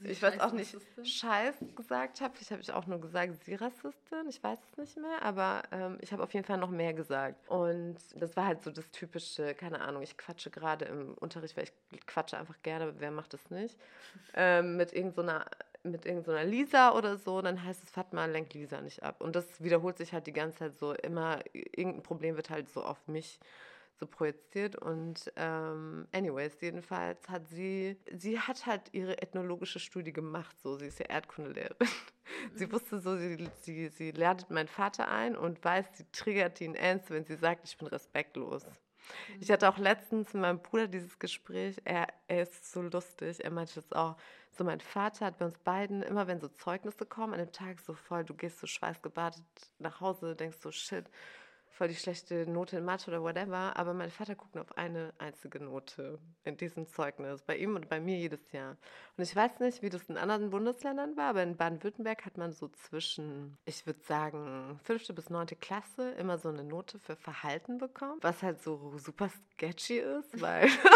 Sie 0.00 0.08
ich 0.08 0.22
weiß 0.22 0.40
auch 0.40 0.52
nicht? 0.52 0.76
Scheiß 1.04 1.54
gesagt 1.74 2.20
habe. 2.20 2.34
Vielleicht 2.34 2.50
habe 2.50 2.62
ich 2.62 2.72
auch 2.72 2.86
nur 2.86 3.00
gesagt, 3.00 3.44
sie 3.44 3.54
Rassistin. 3.54 4.26
Ich 4.28 4.42
weiß 4.42 4.58
es 4.70 4.76
nicht 4.76 4.96
mehr, 4.98 5.22
aber 5.22 5.62
ähm, 5.72 5.98
ich 6.00 6.12
habe 6.12 6.22
auf 6.22 6.34
jeden 6.34 6.44
Fall 6.44 6.58
noch 6.58 6.70
mehr 6.70 6.92
gesagt. 6.92 7.48
Und 7.48 7.96
das 8.14 8.36
war 8.36 8.46
halt 8.46 8.62
so 8.62 8.70
das 8.70 8.90
typische, 8.90 9.54
keine 9.54 9.80
Ahnung, 9.80 10.02
ich 10.02 10.16
quatsche 10.16 10.50
gerade 10.50 10.84
im 10.86 11.14
Unterricht, 11.14 11.56
weil 11.56 11.64
ich 11.64 12.06
quatsche 12.06 12.36
einfach 12.36 12.56
gerne, 12.62 12.94
wer 12.98 13.10
macht 13.10 13.32
das 13.32 13.50
nicht, 13.50 13.76
ähm, 14.34 14.76
mit 14.76 14.92
irgendeiner 14.92 15.46
so 15.84 15.90
mit 15.90 16.04
irgendeiner 16.04 16.42
so 16.42 16.50
Lisa 16.50 16.96
oder 16.96 17.16
so, 17.16 17.40
dann 17.40 17.62
heißt 17.62 17.84
es, 17.84 17.90
Fatma 17.90 18.24
lenkt 18.24 18.54
Lisa 18.54 18.80
nicht 18.80 19.04
ab. 19.04 19.20
Und 19.20 19.36
das 19.36 19.62
wiederholt 19.62 19.98
sich 19.98 20.12
halt 20.12 20.26
die 20.26 20.32
ganze 20.32 20.58
Zeit 20.58 20.74
so 20.74 20.94
immer, 20.94 21.38
irgendein 21.52 22.02
Problem 22.02 22.34
wird 22.34 22.50
halt 22.50 22.68
so 22.68 22.82
auf 22.82 23.06
mich 23.06 23.38
so 23.98 24.06
projiziert. 24.06 24.76
Und 24.76 25.32
ähm, 25.36 26.06
anyways, 26.12 26.56
jedenfalls 26.60 27.28
hat 27.28 27.48
sie, 27.48 27.98
sie 28.12 28.38
hat 28.38 28.66
halt 28.66 28.82
ihre 28.92 29.20
ethnologische 29.22 29.78
Studie 29.78 30.12
gemacht, 30.12 30.56
so, 30.60 30.76
sie 30.76 30.86
ist 30.86 30.98
ja 30.98 31.06
Erdkundelehrerin. 31.06 31.76
sie 32.54 32.66
mhm. 32.66 32.72
wusste 32.72 32.98
so, 32.98 33.16
sie, 33.16 33.48
sie, 33.62 33.88
sie 33.88 34.10
ladet 34.10 34.50
meinen 34.50 34.68
Vater 34.68 35.08
ein 35.08 35.36
und 35.36 35.64
weiß, 35.64 35.86
sie 35.94 36.04
triggert 36.12 36.60
ihn 36.60 36.74
ernst, 36.74 37.10
wenn 37.10 37.24
sie 37.24 37.36
sagt, 37.36 37.64
ich 37.64 37.76
bin 37.76 37.88
respektlos. 37.88 38.64
Mhm. 38.64 39.40
Ich 39.40 39.50
hatte 39.50 39.68
auch 39.68 39.78
letztens 39.78 40.34
mit 40.34 40.42
meinem 40.42 40.60
Bruder 40.60 40.88
dieses 40.88 41.18
Gespräch. 41.18 41.80
Er, 41.84 42.08
er 42.26 42.42
ist 42.42 42.70
so 42.70 42.82
lustig. 42.82 43.44
Er 43.44 43.50
meinte 43.50 43.74
das 43.76 43.92
auch. 43.92 44.16
So, 44.50 44.64
mein 44.64 44.80
Vater 44.80 45.26
hat 45.26 45.38
bei 45.38 45.44
uns 45.44 45.58
beiden, 45.58 46.02
immer 46.02 46.26
wenn 46.26 46.40
so 46.40 46.48
Zeugnisse 46.48 47.04
kommen, 47.04 47.34
an 47.34 47.40
dem 47.40 47.52
Tag 47.52 47.78
so 47.80 47.92
voll, 47.92 48.24
du 48.24 48.34
gehst 48.34 48.58
so 48.58 48.66
schweißgebadet 48.66 49.44
nach 49.78 50.00
Hause, 50.00 50.34
denkst 50.34 50.58
so, 50.60 50.70
shit, 50.70 51.04
voll 51.76 51.88
die 51.88 51.94
schlechte 51.94 52.50
Note 52.50 52.78
in 52.78 52.84
Mathe 52.84 53.10
oder 53.10 53.22
whatever, 53.22 53.76
aber 53.76 53.92
mein 53.92 54.10
Vater 54.10 54.34
guckt 54.34 54.54
nur 54.54 54.64
auf 54.64 54.78
eine 54.78 55.12
einzige 55.18 55.62
Note 55.62 56.18
in 56.44 56.56
diesem 56.56 56.86
Zeugnis, 56.86 57.42
bei 57.42 57.56
ihm 57.56 57.76
und 57.76 57.88
bei 57.90 58.00
mir 58.00 58.16
jedes 58.16 58.50
Jahr. 58.52 58.76
Und 59.16 59.24
ich 59.24 59.36
weiß 59.36 59.60
nicht, 59.60 59.82
wie 59.82 59.90
das 59.90 60.04
in 60.04 60.16
anderen 60.16 60.50
Bundesländern 60.50 61.16
war, 61.18 61.30
aber 61.30 61.42
in 61.42 61.56
Baden-Württemberg 61.56 62.24
hat 62.24 62.38
man 62.38 62.52
so 62.52 62.68
zwischen, 62.68 63.58
ich 63.66 63.86
würde 63.86 64.00
sagen, 64.00 64.80
fünfte 64.84 65.12
bis 65.12 65.28
neunte 65.28 65.54
Klasse 65.54 66.12
immer 66.12 66.38
so 66.38 66.48
eine 66.48 66.64
Note 66.64 66.98
für 66.98 67.14
Verhalten 67.14 67.76
bekommen, 67.76 68.18
was 68.22 68.42
halt 68.42 68.62
so 68.62 68.96
super 68.96 69.28
sketchy 69.52 69.98
ist, 69.98 70.40
weil 70.40 70.68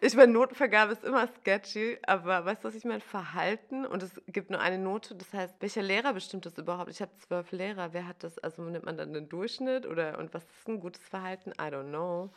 Ich 0.00 0.14
meine, 0.14 0.32
Notenvergabe 0.32 0.92
ist 0.92 1.02
immer 1.04 1.26
sketchy, 1.26 1.98
aber 2.06 2.44
weißt 2.44 2.62
du, 2.62 2.68
was 2.68 2.74
ich 2.76 2.84
meine? 2.84 3.00
Verhalten 3.00 3.84
und 3.84 4.02
es 4.02 4.20
gibt 4.28 4.50
nur 4.50 4.60
eine 4.60 4.78
Note. 4.78 5.14
Das 5.16 5.32
heißt, 5.32 5.56
welcher 5.60 5.82
Lehrer 5.82 6.12
bestimmt 6.12 6.46
das 6.46 6.56
überhaupt? 6.56 6.90
Ich 6.90 7.02
habe 7.02 7.10
zwölf 7.18 7.50
Lehrer. 7.50 7.92
Wer 7.92 8.06
hat 8.06 8.22
das? 8.22 8.38
Also 8.38 8.62
nimmt 8.62 8.84
man 8.84 8.96
dann 8.96 9.12
den 9.12 9.28
Durchschnitt 9.28 9.86
oder 9.86 10.18
und 10.18 10.32
was 10.34 10.44
ist 10.44 10.68
ein 10.68 10.78
gutes 10.80 11.02
Verhalten? 11.08 11.50
I 11.52 11.64
don't 11.64 11.88
know. 11.88 12.30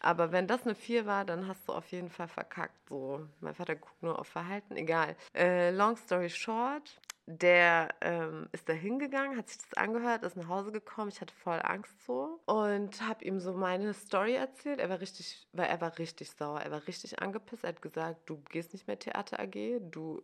Aber 0.00 0.32
wenn 0.32 0.46
das 0.46 0.64
eine 0.64 0.74
4 0.74 1.06
war, 1.06 1.24
dann 1.24 1.48
hast 1.48 1.68
du 1.68 1.72
auf 1.72 1.86
jeden 1.88 2.10
Fall 2.10 2.28
verkackt. 2.28 2.76
So, 2.88 3.26
mein 3.40 3.54
Vater 3.54 3.74
guckt 3.74 4.02
nur 4.02 4.18
auf 4.18 4.28
Verhalten, 4.28 4.76
egal. 4.76 5.16
Äh, 5.34 5.70
long 5.70 5.96
story 5.96 6.30
short, 6.30 7.00
der 7.26 7.94
ähm, 8.02 8.48
ist 8.52 8.68
da 8.68 8.74
hingegangen, 8.74 9.38
hat 9.38 9.48
sich 9.48 9.58
das 9.58 9.74
angehört, 9.74 10.24
ist 10.24 10.36
nach 10.36 10.48
Hause 10.48 10.72
gekommen. 10.72 11.08
Ich 11.08 11.20
hatte 11.20 11.34
voll 11.34 11.60
Angst 11.62 12.04
so 12.04 12.40
und 12.44 13.00
habe 13.00 13.24
ihm 13.24 13.40
so 13.40 13.54
meine 13.54 13.94
Story 13.94 14.34
erzählt. 14.34 14.78
Er 14.78 14.90
war 14.90 15.00
richtig, 15.00 15.46
weil 15.52 15.66
er 15.66 15.80
war 15.80 15.98
richtig 15.98 16.30
sauer, 16.32 16.60
er 16.60 16.70
war 16.70 16.86
richtig 16.86 17.20
angepisst. 17.20 17.64
Er 17.64 17.70
hat 17.70 17.82
gesagt, 17.82 18.28
du 18.28 18.42
gehst 18.50 18.74
nicht 18.74 18.86
mehr 18.86 18.98
Theater 18.98 19.40
AG, 19.40 19.80
du 19.90 20.20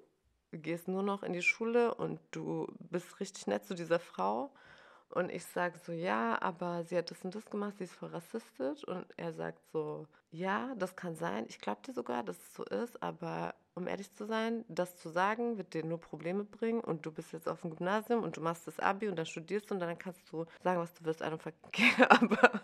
gehst 0.53 0.89
nur 0.89 1.03
noch 1.03 1.23
in 1.23 1.33
die 1.33 1.43
Schule 1.43 1.95
und 1.95 2.21
du 2.33 2.67
bist 2.79 3.21
richtig 3.21 3.47
nett 3.47 3.65
zu 3.65 3.75
dieser 3.75 3.99
Frau. 3.99 4.53
Und 5.09 5.31
ich 5.31 5.45
sage 5.45 5.79
so, 5.79 5.93
ja, 5.93 6.41
aber 6.41 6.85
sie 6.85 6.97
hat 6.97 7.11
das 7.11 7.25
und 7.25 7.35
das 7.35 7.51
gemacht, 7.51 7.79
sie 7.79 7.85
ist 7.85 7.95
voll 7.95 8.11
rassistisch. 8.11 8.85
Und 8.85 9.07
er 9.17 9.33
sagt 9.33 9.61
so, 9.73 10.07
ja, 10.31 10.75
das 10.77 10.95
kann 10.95 11.17
sein. 11.17 11.47
Ich 11.49 11.61
glaube 11.61 11.81
dir 11.83 11.93
sogar, 11.93 12.23
dass 12.23 12.39
es 12.39 12.55
so 12.55 12.65
ist, 12.65 13.03
aber 13.03 13.55
um 13.81 13.89
ehrlich 13.89 14.13
zu 14.13 14.27
sein, 14.27 14.65
das 14.69 14.97
zu 14.97 15.09
sagen, 15.09 15.59
wird 15.59 15.75
dir 15.75 15.85
nur 15.85 15.99
Probleme 15.99 16.45
bringen 16.45 16.81
und 16.81 17.05
du 17.07 17.11
bist 17.11 17.33
jetzt 17.33 17.49
auf 17.49 17.63
dem 17.63 17.75
Gymnasium 17.75 18.23
und 18.23 18.37
du 18.37 18.41
machst 18.41 18.67
das 18.67 18.79
Abi 18.79 19.09
und 19.09 19.17
dann 19.17 19.27
studierst 19.27 19.71
du 19.71 19.75
und 19.75 19.81
dann 19.81 19.99
kannst 19.99 20.31
du 20.31 20.45
sagen, 20.63 20.81
was 20.81 20.95
du 20.95 21.05
willst, 21.05 21.23
einfach 21.23 21.41
verkehren, 21.41 22.05
aber 22.11 22.63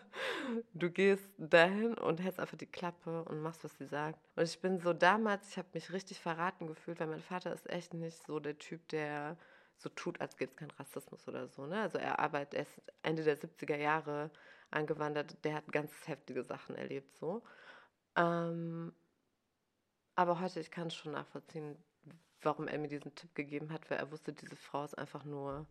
du 0.74 0.90
gehst 0.90 1.24
dahin 1.38 1.94
und 1.94 2.20
hältst 2.20 2.38
einfach 2.38 2.59
die 2.59 2.66
Klappe 2.66 3.24
und 3.24 3.40
machst, 3.40 3.64
was 3.64 3.76
sie 3.79 3.87
sagt. 3.87 4.18
Und 4.37 4.44
ich 4.44 4.61
bin 4.61 4.79
so 4.79 4.92
damals, 4.92 5.48
ich 5.50 5.59
habe 5.59 5.68
mich 5.72 5.92
richtig 5.92 6.20
verraten 6.20 6.66
gefühlt, 6.66 7.00
weil 7.00 7.09
mein 7.09 7.22
Vater 7.22 7.52
ist 7.52 7.68
echt 7.70 7.94
nicht 7.94 8.18
so 8.26 8.38
der 8.38 8.59
Typ, 8.59 8.87
der 8.88 9.37
so 9.79 9.88
tut, 9.90 10.20
als 10.20 10.37
gäbe 10.37 10.50
es 10.50 10.57
keinen 10.57 10.70
Rassismus 10.72 11.26
oder 11.29 11.48
so. 11.48 11.66
Ne? 11.66 11.81
Also 11.81 11.98
er 11.98 12.18
arbeitet, 12.18 12.55
er 12.55 12.62
ist 12.62 12.83
Ende 13.02 13.24
der 13.24 13.38
70er 13.38 13.76
Jahre 13.76 14.31
angewandert, 14.70 15.44
der 15.44 15.55
hat 15.55 15.72
ganz 15.72 15.90
heftige 16.07 16.42
Sachen 16.42 16.76
erlebt 16.76 17.14
so. 17.16 17.42
Ähm, 18.16 18.92
Aber 20.16 20.40
heute, 20.40 20.61
ich 20.61 20.70
kann 20.70 20.90
schon 20.90 21.12
nachvollziehen, 21.12 21.76
warum 22.40 22.68
er 22.68 22.79
mir 22.79 22.88
diesen 22.88 23.14
Tipp 23.14 23.35
gegeben 23.35 23.70
hat, 23.72 23.88
weil 23.90 23.98
er 23.98 24.11
wusste, 24.11 24.33
diese 24.33 24.57
Frau 24.57 24.83
ist 24.83 24.96
einfach 24.96 25.24
nur, 25.24 25.66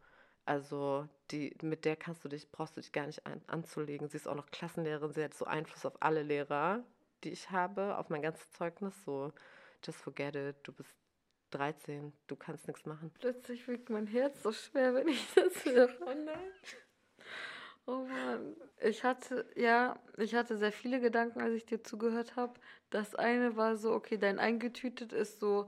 also 0.46 1.10
die, 1.32 1.56
mit 1.64 1.84
der 1.84 1.96
kannst 1.96 2.24
du 2.24 2.30
dich, 2.30 2.52
brauchst 2.52 2.78
du 2.78 2.82
dich 2.82 2.92
gar 2.92 3.08
nicht 3.08 3.26
ein, 3.26 3.42
anzulegen. 3.48 4.08
Sie 4.08 4.18
ist 4.18 4.28
auch 4.28 4.36
noch 4.36 4.52
Klassenlehrerin, 4.52 5.12
sie 5.12 5.24
hat 5.24 5.34
so 5.34 5.46
Einfluss 5.46 5.86
auf 5.86 6.02
alle 6.02 6.22
Lehrer, 6.22 6.84
die 7.24 7.32
ich 7.32 7.50
habe, 7.50 7.98
auf 7.98 8.10
mein 8.10 8.22
ganzes 8.22 8.52
Zeugnis. 8.52 8.94
So, 9.04 9.34
just 9.84 10.00
forget 10.00 10.36
it, 10.36 10.56
du 10.62 10.72
bist 10.72 10.96
13, 11.50 12.14
du 12.28 12.36
kannst 12.36 12.68
nichts 12.68 12.86
machen. 12.86 13.12
Plötzlich 13.20 13.68
wiegt 13.68 13.90
mein 13.90 14.06
Herz 14.06 14.44
so 14.44 14.52
schwer, 14.52 14.94
wenn 14.94 15.08
ich 15.08 15.34
das 15.34 15.66
höre. 15.66 15.90
Oh 16.02 16.14
nein. 16.14 16.52
Oh 17.88 18.06
Mann. 18.06 18.56
Ich 18.82 19.04
hatte, 19.04 19.46
ja, 19.56 20.00
ich 20.18 20.34
hatte 20.36 20.58
sehr 20.58 20.72
viele 20.72 21.00
Gedanken, 21.00 21.42
als 21.42 21.54
ich 21.54 21.66
dir 21.66 21.84
zugehört 21.84 22.36
habe. 22.36 22.54
Das 22.90 23.16
eine 23.16 23.56
war 23.56 23.78
so, 23.78 23.94
okay, 23.94 24.18
dein 24.18 24.40
eingetütet 24.40 25.14
ist 25.14 25.40
so 25.40 25.68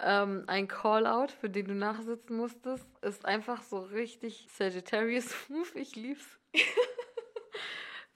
ähm, 0.00 0.44
ein 0.48 0.68
Call-out, 0.68 1.32
für 1.32 1.50
den 1.50 1.66
du 1.66 1.74
nachsitzen 1.74 2.36
musstest. 2.36 2.86
Ist 3.02 3.24
einfach 3.26 3.62
so 3.62 3.80
richtig 3.80 4.48
Sagittarius-Move. 4.50 5.78
Ich 5.78 5.96
lieb's. 5.96 6.38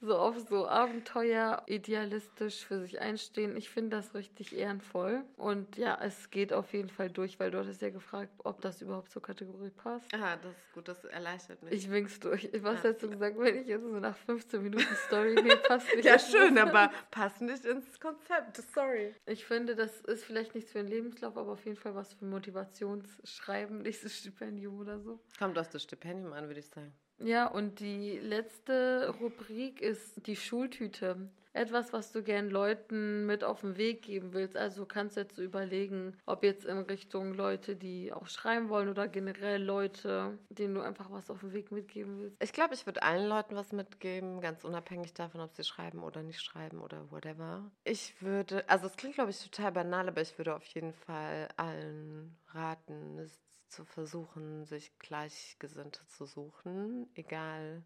so 0.01 0.17
auf 0.17 0.39
so 0.49 0.69
Abenteuer 0.69 1.63
idealistisch 1.67 2.65
für 2.65 2.81
sich 2.81 3.01
einstehen. 3.01 3.57
Ich 3.57 3.71
finde 3.71 3.97
das 3.97 4.15
richtig 4.15 4.57
ehrenvoll. 4.57 5.25
Und 5.37 5.77
ja, 5.77 5.99
es 6.03 6.31
geht 6.31 6.53
auf 6.53 6.73
jeden 6.73 6.91
Fall 6.91 7.11
durch, 7.11 7.41
weil 7.41 7.51
du 7.51 7.59
hattest 7.59 7.81
ja 7.83 7.91
gefragt, 7.91 8.33
ob 8.45 8.61
das 8.61 8.83
überhaupt 8.83 9.11
zur 9.11 9.23
Kategorie 9.23 9.71
passt. 9.71 10.13
Ah, 10.15 10.37
das 10.37 10.53
ist 10.53 10.73
gut, 10.73 10.89
das 10.89 11.05
erleichtert 11.05 11.63
mich. 11.63 11.73
Ich 11.73 11.91
wink's 11.91 12.21
durch. 12.21 12.51
Was 12.63 12.83
ja. 12.83 12.91
hättest 12.91 13.05
du 13.05 13.11
gesagt, 13.11 13.39
wenn 13.39 13.57
ich 13.57 13.67
jetzt 13.67 13.83
so 13.83 13.99
nach 13.99 14.17
15 14.17 14.63
Minuten 14.63 14.97
Story, 15.07 15.35
nee, 15.35 15.57
passt 15.57 15.95
nicht. 15.95 16.05
ja, 16.05 16.19
schön, 16.19 16.59
aber 16.59 16.91
passt 17.11 17.41
nicht 17.41 17.65
ins 17.65 17.99
Konzept, 17.99 18.57
sorry. 18.75 19.15
Ich 19.25 19.45
finde, 19.45 19.75
das 19.75 20.01
ist 20.03 20.25
vielleicht 20.25 20.55
nichts 20.55 20.73
für 20.73 20.81
einen 20.81 20.89
Lebenslauf, 20.89 21.37
aber 21.37 21.53
auf 21.53 21.65
jeden 21.65 21.77
Fall 21.77 21.95
was 21.95 22.13
für 22.15 22.25
Motivationsschreiben, 22.27 23.83
nächstes 23.83 24.17
Stipendium 24.17 24.79
oder 24.79 25.01
so. 25.01 25.21
Kommt 25.39 25.59
aus 25.59 25.71
das 25.71 25.83
Stipendium 25.83 26.33
an, 26.33 26.47
würde 26.47 26.61
ich 26.61 26.67
sagen. 26.67 26.93
Ja, 27.19 27.47
und 27.47 27.81
die 27.81 28.19
letzte 28.19 29.15
Rubrik 29.21 29.81
ist 29.81 30.27
die 30.27 30.37
Schultüte. 30.37 31.31
Etwas, 31.55 31.95
was 31.95 32.13
du 32.13 32.23
gern 32.23 32.51
Leuten 32.51 33.25
mit 33.25 33.43
auf 33.43 33.63
den 33.63 33.79
Weg 33.79 34.03
geben 34.03 34.35
willst. 34.35 34.59
Also 34.59 34.85
kannst 34.85 35.17
du 35.17 35.21
jetzt 35.23 35.39
überlegen, 35.39 36.15
ob 36.27 36.45
jetzt 36.45 36.67
in 36.67 36.77
Richtung 36.81 37.33
Leute, 37.33 37.77
die 37.77 38.13
auch 38.13 38.27
schreiben 38.27 38.69
wollen 38.69 38.91
oder 38.91 39.09
generell 39.09 39.63
Leute, 39.63 40.39
denen 40.51 40.75
du 40.75 40.83
einfach 40.83 41.11
was 41.11 41.31
auf 41.31 41.41
den 41.41 41.55
Weg 41.55 41.73
mitgeben 41.73 42.21
willst. 42.21 42.43
Ich 42.43 42.53
glaube, 42.53 42.75
ich 42.75 42.85
würde 42.85 43.03
allen 43.03 43.27
Leuten 43.27 43.57
was 43.57 43.73
mitgeben, 43.73 44.43
ganz 44.43 44.65
unabhängig 44.65 45.15
davon, 45.15 45.41
ob 45.41 45.55
sie 45.55 45.65
schreiben 45.65 46.03
oder 46.03 46.23
nicht 46.23 46.43
schreiben 46.43 46.79
oder 46.79 47.11
whatever. 47.11 47.71
Ich 47.85 48.21
würde, 48.21 48.69
also 48.69 48.87
es 48.87 48.97
klingt, 48.97 49.15
glaube 49.15 49.31
ich, 49.31 49.43
total 49.43 49.73
banal, 49.73 50.09
aber 50.09 50.21
ich 50.21 50.37
würde 50.37 50.55
auf 50.55 50.65
jeden 50.67 50.93
Fall 50.93 51.49
allen 51.57 52.37
raten, 52.49 53.19
zu 53.69 53.85
versuchen, 53.85 54.65
sich 54.65 54.99
Gleichgesinnte 54.99 56.07
zu 56.07 56.27
suchen, 56.27 57.09
egal, 57.15 57.83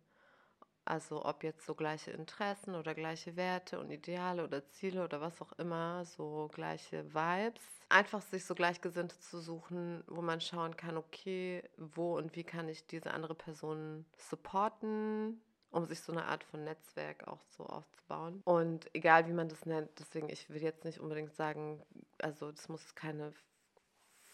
also 0.84 1.24
ob 1.24 1.44
jetzt 1.44 1.66
so 1.66 1.74
gleiche 1.74 2.10
Interessen 2.10 2.74
oder 2.74 2.94
gleiche 2.94 3.36
Werte 3.36 3.78
und 3.78 3.90
Ideale 3.90 4.44
oder 4.44 4.66
Ziele 4.70 5.04
oder 5.04 5.20
was 5.20 5.40
auch 5.40 5.52
immer, 5.52 6.04
so 6.04 6.50
gleiche 6.52 7.04
Vibes. 7.14 7.62
Einfach 7.88 8.22
sich 8.22 8.44
so 8.44 8.54
Gleichgesinnte 8.54 9.18
zu 9.18 9.40
suchen, 9.40 10.02
wo 10.06 10.22
man 10.22 10.40
schauen 10.40 10.76
kann, 10.76 10.96
okay, 10.96 11.62
wo 11.76 12.16
und 12.16 12.34
wie 12.36 12.44
kann 12.44 12.68
ich 12.68 12.86
diese 12.86 13.12
andere 13.12 13.34
Person 13.34 14.04
supporten, 14.16 15.40
um 15.70 15.86
sich 15.86 16.00
so 16.00 16.12
eine 16.12 16.24
Art 16.24 16.44
von 16.44 16.64
Netzwerk 16.64 17.26
auch 17.28 17.42
so 17.56 17.66
aufzubauen. 17.66 18.42
Und 18.44 18.92
egal 18.94 19.26
wie 19.28 19.32
man 19.32 19.48
das 19.48 19.66
nennt, 19.66 19.90
deswegen, 19.98 20.28
ich 20.28 20.48
will 20.50 20.62
jetzt 20.62 20.84
nicht 20.84 21.00
unbedingt 21.00 21.34
sagen, 21.34 21.82
also 22.18 22.50
das 22.50 22.68
muss 22.68 22.94
keine 22.94 23.32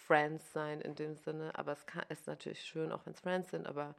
Friends 0.07 0.53
sein 0.53 0.81
in 0.81 0.95
dem 0.95 1.17
Sinne, 1.17 1.53
aber 1.55 1.73
es 1.73 1.87
kann, 1.87 2.05
ist 2.09 2.27
natürlich 2.27 2.63
schön, 2.63 2.93
auch 2.93 3.05
wenn 3.07 3.13
es 3.13 3.21
Friends 3.21 3.51
sind, 3.51 3.67
aber 3.67 3.95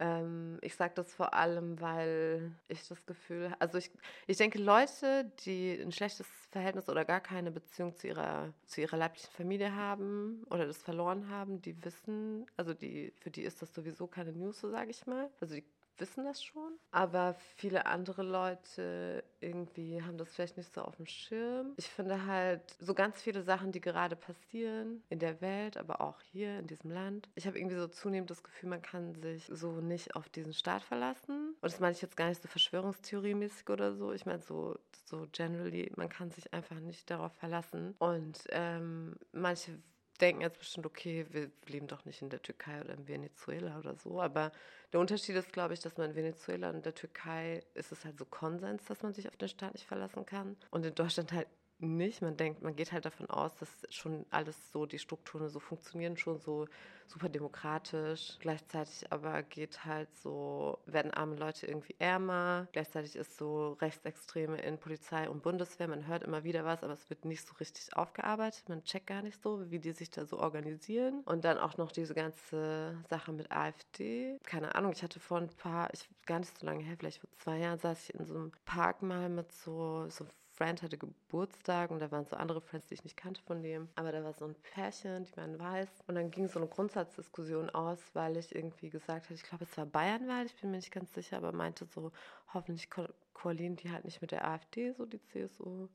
ähm, 0.00 0.58
ich 0.62 0.74
sage 0.76 0.94
das 0.94 1.12
vor 1.12 1.34
allem, 1.34 1.80
weil 1.80 2.52
ich 2.68 2.88
das 2.88 3.04
Gefühl, 3.04 3.54
also 3.58 3.76
ich, 3.76 3.90
ich 4.26 4.38
denke, 4.38 4.58
Leute, 4.58 5.30
die 5.44 5.78
ein 5.78 5.92
schlechtes 5.92 6.26
Verhältnis 6.50 6.88
oder 6.88 7.04
gar 7.04 7.20
keine 7.20 7.50
Beziehung 7.50 7.94
zu 7.94 8.08
ihrer, 8.08 8.54
zu 8.64 8.80
ihrer 8.80 8.96
leiblichen 8.96 9.30
Familie 9.30 9.74
haben 9.74 10.44
oder 10.48 10.66
das 10.66 10.78
verloren 10.82 11.28
haben, 11.28 11.60
die 11.60 11.84
wissen, 11.84 12.46
also 12.56 12.72
die, 12.72 13.12
für 13.20 13.30
die 13.30 13.42
ist 13.42 13.60
das 13.60 13.74
sowieso 13.74 14.06
keine 14.06 14.32
News, 14.32 14.60
so 14.60 14.70
sage 14.70 14.90
ich 14.90 15.06
mal. 15.06 15.28
Also 15.40 15.54
die 15.54 15.64
wissen 15.98 16.24
das 16.24 16.42
schon, 16.42 16.72
aber 16.90 17.34
viele 17.56 17.86
andere 17.86 18.22
Leute 18.22 19.24
irgendwie 19.40 20.02
haben 20.02 20.18
das 20.18 20.34
vielleicht 20.34 20.56
nicht 20.56 20.72
so 20.72 20.82
auf 20.82 20.96
dem 20.96 21.06
Schirm. 21.06 21.74
Ich 21.76 21.88
finde 21.88 22.26
halt 22.26 22.62
so 22.78 22.94
ganz 22.94 23.20
viele 23.22 23.42
Sachen, 23.42 23.72
die 23.72 23.80
gerade 23.80 24.16
passieren 24.16 25.02
in 25.08 25.18
der 25.18 25.40
Welt, 25.40 25.76
aber 25.76 26.00
auch 26.00 26.20
hier 26.20 26.58
in 26.58 26.66
diesem 26.66 26.90
Land. 26.90 27.28
Ich 27.34 27.46
habe 27.46 27.58
irgendwie 27.58 27.76
so 27.76 27.88
zunehmend 27.88 28.30
das 28.30 28.42
Gefühl, 28.42 28.68
man 28.68 28.82
kann 28.82 29.14
sich 29.14 29.50
so 29.52 29.80
nicht 29.80 30.16
auf 30.16 30.28
diesen 30.28 30.52
Staat 30.52 30.82
verlassen. 30.82 31.54
Und 31.60 31.72
das 31.72 31.80
meine 31.80 31.92
ich 31.92 32.02
jetzt 32.02 32.16
gar 32.16 32.28
nicht 32.28 32.42
so 32.42 32.48
Verschwörungstheorie-mäßig 32.48 33.68
oder 33.70 33.94
so. 33.94 34.12
Ich 34.12 34.26
meine 34.26 34.40
so, 34.40 34.78
so 35.04 35.26
generally, 35.32 35.92
man 35.96 36.08
kann 36.08 36.30
sich 36.30 36.52
einfach 36.52 36.80
nicht 36.80 37.10
darauf 37.10 37.32
verlassen. 37.34 37.94
Und 37.98 38.44
ähm, 38.50 39.16
manche 39.32 39.78
denken 40.20 40.42
jetzt 40.42 40.58
bestimmt, 40.58 40.86
okay, 40.86 41.26
wir 41.30 41.50
leben 41.66 41.86
doch 41.86 42.04
nicht 42.04 42.22
in 42.22 42.30
der 42.30 42.42
Türkei 42.42 42.80
oder 42.80 42.94
in 42.94 43.08
Venezuela 43.08 43.78
oder 43.78 43.94
so. 43.96 44.20
Aber 44.20 44.52
der 44.92 45.00
Unterschied 45.00 45.36
ist, 45.36 45.52
glaube 45.52 45.74
ich, 45.74 45.80
dass 45.80 45.96
man 45.96 46.10
in 46.10 46.16
Venezuela 46.16 46.70
und 46.70 46.76
in 46.76 46.82
der 46.82 46.94
Türkei 46.94 47.62
ist 47.74 47.92
es 47.92 48.04
halt 48.04 48.18
so 48.18 48.24
Konsens, 48.24 48.84
dass 48.84 49.02
man 49.02 49.14
sich 49.14 49.28
auf 49.28 49.36
den 49.36 49.48
Staat 49.48 49.74
nicht 49.74 49.86
verlassen 49.86 50.26
kann. 50.26 50.56
Und 50.70 50.84
in 50.84 50.94
Deutschland 50.94 51.32
halt 51.32 51.48
nicht. 51.82 52.22
Man 52.22 52.36
denkt, 52.36 52.62
man 52.62 52.76
geht 52.76 52.92
halt 52.92 53.04
davon 53.04 53.28
aus, 53.28 53.54
dass 53.56 53.68
schon 53.90 54.26
alles 54.30 54.72
so, 54.72 54.86
die 54.86 54.98
Strukturen 54.98 55.48
so 55.48 55.60
funktionieren, 55.60 56.16
schon 56.16 56.38
so 56.38 56.66
super 57.06 57.28
demokratisch. 57.28 58.36
Gleichzeitig 58.40 59.10
aber 59.12 59.42
geht 59.42 59.84
halt 59.84 60.08
so, 60.16 60.78
werden 60.86 61.12
arme 61.12 61.36
Leute 61.36 61.66
irgendwie 61.66 61.96
ärmer. 61.98 62.68
Gleichzeitig 62.72 63.16
ist 63.16 63.36
so 63.36 63.72
Rechtsextreme 63.80 64.60
in 64.60 64.78
Polizei 64.78 65.28
und 65.28 65.42
Bundeswehr. 65.42 65.88
Man 65.88 66.06
hört 66.06 66.22
immer 66.22 66.44
wieder 66.44 66.64
was, 66.64 66.84
aber 66.84 66.92
es 66.92 67.10
wird 67.10 67.24
nicht 67.24 67.46
so 67.46 67.54
richtig 67.54 67.96
aufgearbeitet. 67.96 68.68
Man 68.68 68.84
checkt 68.84 69.08
gar 69.08 69.22
nicht 69.22 69.42
so, 69.42 69.70
wie 69.70 69.80
die 69.80 69.92
sich 69.92 70.10
da 70.10 70.24
so 70.24 70.38
organisieren. 70.38 71.22
Und 71.24 71.44
dann 71.44 71.58
auch 71.58 71.76
noch 71.76 71.90
diese 71.92 72.14
ganze 72.14 72.96
Sache 73.08 73.32
mit 73.32 73.50
AfD. 73.50 74.38
Keine 74.44 74.74
Ahnung, 74.74 74.92
ich 74.92 75.02
hatte 75.02 75.20
vor 75.20 75.38
ein 75.38 75.48
paar, 75.48 75.92
ich 75.92 76.08
gar 76.26 76.38
nicht 76.38 76.56
so 76.56 76.64
lange 76.64 76.84
her, 76.84 76.96
vielleicht 76.98 77.20
vor 77.20 77.30
zwei 77.38 77.58
Jahren, 77.58 77.78
saß 77.78 78.08
ich 78.08 78.14
in 78.14 78.26
so 78.26 78.34
einem 78.34 78.52
Park 78.64 79.02
mal 79.02 79.28
mit 79.28 79.50
so, 79.52 80.08
so 80.08 80.26
Friend 80.60 80.82
hatte 80.82 80.98
Geburtstag 80.98 81.90
und 81.90 82.00
da 82.00 82.10
waren 82.10 82.26
so 82.26 82.36
andere 82.36 82.60
Friends, 82.60 82.86
die 82.88 82.92
ich 82.92 83.02
nicht 83.02 83.16
kannte 83.16 83.40
von 83.40 83.62
dem. 83.62 83.88
Aber 83.94 84.12
da 84.12 84.22
war 84.22 84.34
so 84.34 84.44
ein 84.44 84.54
Pärchen, 84.54 85.24
die 85.24 85.34
waren 85.38 85.58
weiß. 85.58 85.88
Und 86.06 86.16
dann 86.16 86.30
ging 86.30 86.48
so 86.48 86.58
eine 86.58 86.68
Grundsatzdiskussion 86.68 87.70
aus, 87.70 87.98
weil 88.12 88.36
ich 88.36 88.54
irgendwie 88.54 88.90
gesagt 88.90 89.24
hatte, 89.24 89.32
ich 89.32 89.42
glaube, 89.42 89.64
es 89.64 89.74
war 89.78 89.86
Bayernwahl, 89.86 90.44
ich 90.44 90.60
bin 90.60 90.70
mir 90.70 90.76
nicht 90.76 90.92
ganz 90.92 91.14
sicher, 91.14 91.38
aber 91.38 91.52
meinte 91.52 91.86
so, 91.86 92.12
hoffentlich 92.52 92.90
koalieren 93.32 93.76
die 93.76 93.90
halt 93.90 94.04
nicht 94.04 94.20
mit 94.20 94.32
der 94.32 94.46
AfD, 94.46 94.92
so 94.92 95.06
die 95.06 95.22
CSU. 95.22 95.88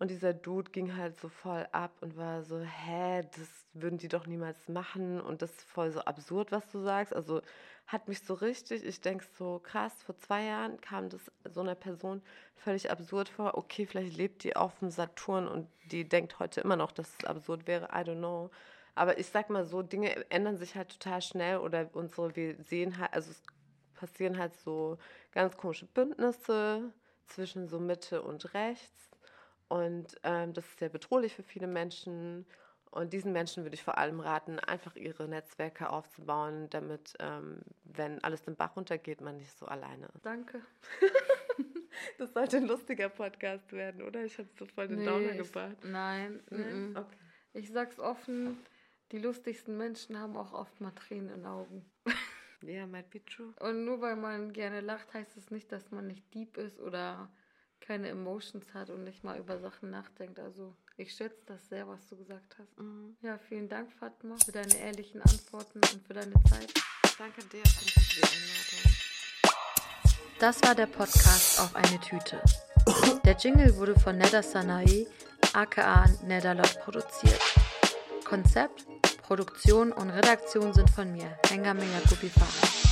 Und 0.00 0.10
dieser 0.10 0.34
Dude 0.34 0.72
ging 0.72 0.96
halt 0.96 1.20
so 1.20 1.28
voll 1.28 1.64
ab 1.70 1.92
und 2.00 2.16
war 2.16 2.42
so, 2.42 2.58
hä, 2.58 3.22
das 3.36 3.48
würden 3.72 3.98
die 3.98 4.08
doch 4.08 4.26
niemals 4.26 4.68
machen 4.68 5.20
und 5.20 5.42
das 5.42 5.52
ist 5.52 5.62
voll 5.62 5.92
so 5.92 6.00
absurd, 6.00 6.50
was 6.50 6.68
du 6.70 6.80
sagst. 6.80 7.14
Also 7.14 7.40
hat 7.86 8.08
mich 8.08 8.20
so 8.22 8.34
richtig, 8.34 8.84
ich 8.84 9.00
denke 9.00 9.24
so 9.38 9.60
krass, 9.60 10.02
vor 10.02 10.16
zwei 10.18 10.44
Jahren 10.44 10.80
kam 10.80 11.08
das 11.08 11.30
so 11.44 11.60
einer 11.60 11.76
Person 11.76 12.22
völlig 12.56 12.90
absurd 12.90 13.28
vor. 13.28 13.56
Okay, 13.56 13.86
vielleicht 13.86 14.16
lebt 14.16 14.42
die 14.44 14.56
auf 14.56 14.78
dem 14.80 14.90
Saturn 14.90 15.46
und 15.46 15.68
die 15.90 16.08
denkt 16.08 16.38
heute 16.40 16.60
immer 16.60 16.76
noch, 16.76 16.92
dass 16.92 17.16
es 17.18 17.24
absurd 17.24 17.66
wäre. 17.66 17.86
I 17.86 18.02
don't 18.08 18.18
know. 18.18 18.50
Aber 18.96 19.18
ich 19.18 19.28
sag 19.28 19.50
mal 19.50 19.64
so, 19.64 19.82
Dinge 19.82 20.28
ändern 20.30 20.56
sich 20.56 20.74
halt 20.74 20.90
total 21.00 21.22
schnell 21.22 21.58
oder 21.58 21.88
unsere, 21.92 22.34
wir 22.34 22.56
sehen 22.62 22.98
halt, 22.98 23.12
also 23.12 23.30
es 23.30 23.42
passieren 23.94 24.38
halt 24.38 24.54
so 24.56 24.98
ganz 25.32 25.56
komische 25.56 25.86
Bündnisse 25.86 26.92
zwischen 27.26 27.68
so 27.68 27.78
Mitte 27.78 28.22
und 28.22 28.54
rechts. 28.54 29.10
Und 29.68 30.16
ähm, 30.22 30.52
das 30.54 30.64
ist 30.66 30.78
sehr 30.78 30.88
bedrohlich 30.88 31.34
für 31.34 31.42
viele 31.42 31.66
Menschen. 31.66 32.46
Und 32.90 33.12
diesen 33.12 33.32
Menschen 33.32 33.64
würde 33.64 33.74
ich 33.74 33.82
vor 33.82 33.98
allem 33.98 34.20
raten, 34.20 34.58
einfach 34.58 34.96
ihre 34.96 35.28
Netzwerke 35.28 35.90
aufzubauen, 35.90 36.70
damit, 36.70 37.14
ähm, 37.20 37.60
wenn 37.84 38.22
alles 38.24 38.42
den 38.42 38.56
Bach 38.56 38.76
runtergeht, 38.76 39.20
man 39.20 39.36
nicht 39.36 39.56
so 39.58 39.66
alleine 39.66 40.06
ist. 40.06 40.24
Danke. 40.24 40.62
das 42.18 42.32
sollte 42.32 42.58
ein 42.58 42.66
lustiger 42.66 43.08
Podcast 43.08 43.72
werden, 43.72 44.02
oder? 44.02 44.24
Ich 44.24 44.38
habe 44.38 44.48
so 44.58 44.66
voll 44.66 44.88
den 44.88 45.00
nee, 45.00 45.04
Downer 45.04 45.34
gebracht. 45.34 45.76
Nein, 45.82 46.40
nein? 46.50 46.96
Okay. 46.96 47.16
ich 47.52 47.70
sag's 47.70 47.98
offen, 47.98 48.58
die 49.12 49.18
lustigsten 49.18 49.76
Menschen 49.76 50.18
haben 50.18 50.36
auch 50.36 50.52
oft 50.52 50.80
mal 50.80 50.92
Tränen 50.92 51.28
in 51.28 51.40
den 51.42 51.46
Augen. 51.46 51.84
Ja, 52.62 52.72
yeah, 52.72 52.86
might 52.86 53.10
be 53.10 53.22
true. 53.22 53.52
Und 53.60 53.84
nur 53.84 54.00
weil 54.00 54.16
man 54.16 54.50
gerne 54.50 54.80
lacht, 54.80 55.12
heißt 55.12 55.36
es 55.36 55.44
das 55.44 55.50
nicht, 55.50 55.70
dass 55.70 55.90
man 55.90 56.06
nicht 56.06 56.32
deep 56.34 56.56
ist 56.56 56.80
oder 56.80 57.30
keine 57.80 58.08
Emotions 58.08 58.72
hat 58.72 58.88
und 58.88 59.04
nicht 59.04 59.24
mal 59.24 59.38
über 59.38 59.58
Sachen 59.58 59.90
nachdenkt. 59.90 60.40
Also 60.40 60.74
ich 60.96 61.14
schätze 61.14 61.42
das 61.46 61.68
sehr, 61.68 61.86
was 61.86 62.06
du 62.08 62.16
gesagt 62.16 62.56
hast. 62.58 62.78
Mhm. 62.78 63.16
Ja, 63.22 63.38
vielen 63.38 63.68
Dank, 63.68 63.92
Fatma, 63.92 64.36
für 64.44 64.52
deine 64.52 64.76
ehrlichen 64.78 65.20
Antworten 65.22 65.78
und 65.78 66.06
für 66.06 66.14
deine 66.14 66.32
Zeit. 66.44 66.72
Danke 67.18 67.42
dir 67.44 67.62
für 67.64 67.84
die 67.84 68.22
Einladung. 68.22 68.96
Das 70.38 70.62
war 70.62 70.74
der 70.74 70.86
Podcast 70.86 71.60
auf 71.60 71.74
eine 71.74 71.98
Tüte. 72.00 72.40
Der 73.24 73.36
Jingle 73.36 73.74
wurde 73.76 73.98
von 73.98 74.18
Neda 74.18 74.42
Sanae 74.42 75.06
aka 75.54 76.06
Nedalot 76.24 76.78
produziert. 76.80 77.40
Konzept, 78.24 78.86
Produktion 79.22 79.92
und 79.92 80.10
Redaktion 80.10 80.72
sind 80.72 80.90
von 80.90 81.10
mir, 81.12 81.38
Hengame 81.48 81.84
Jacobi 81.84 82.28
Farah. 82.28 82.85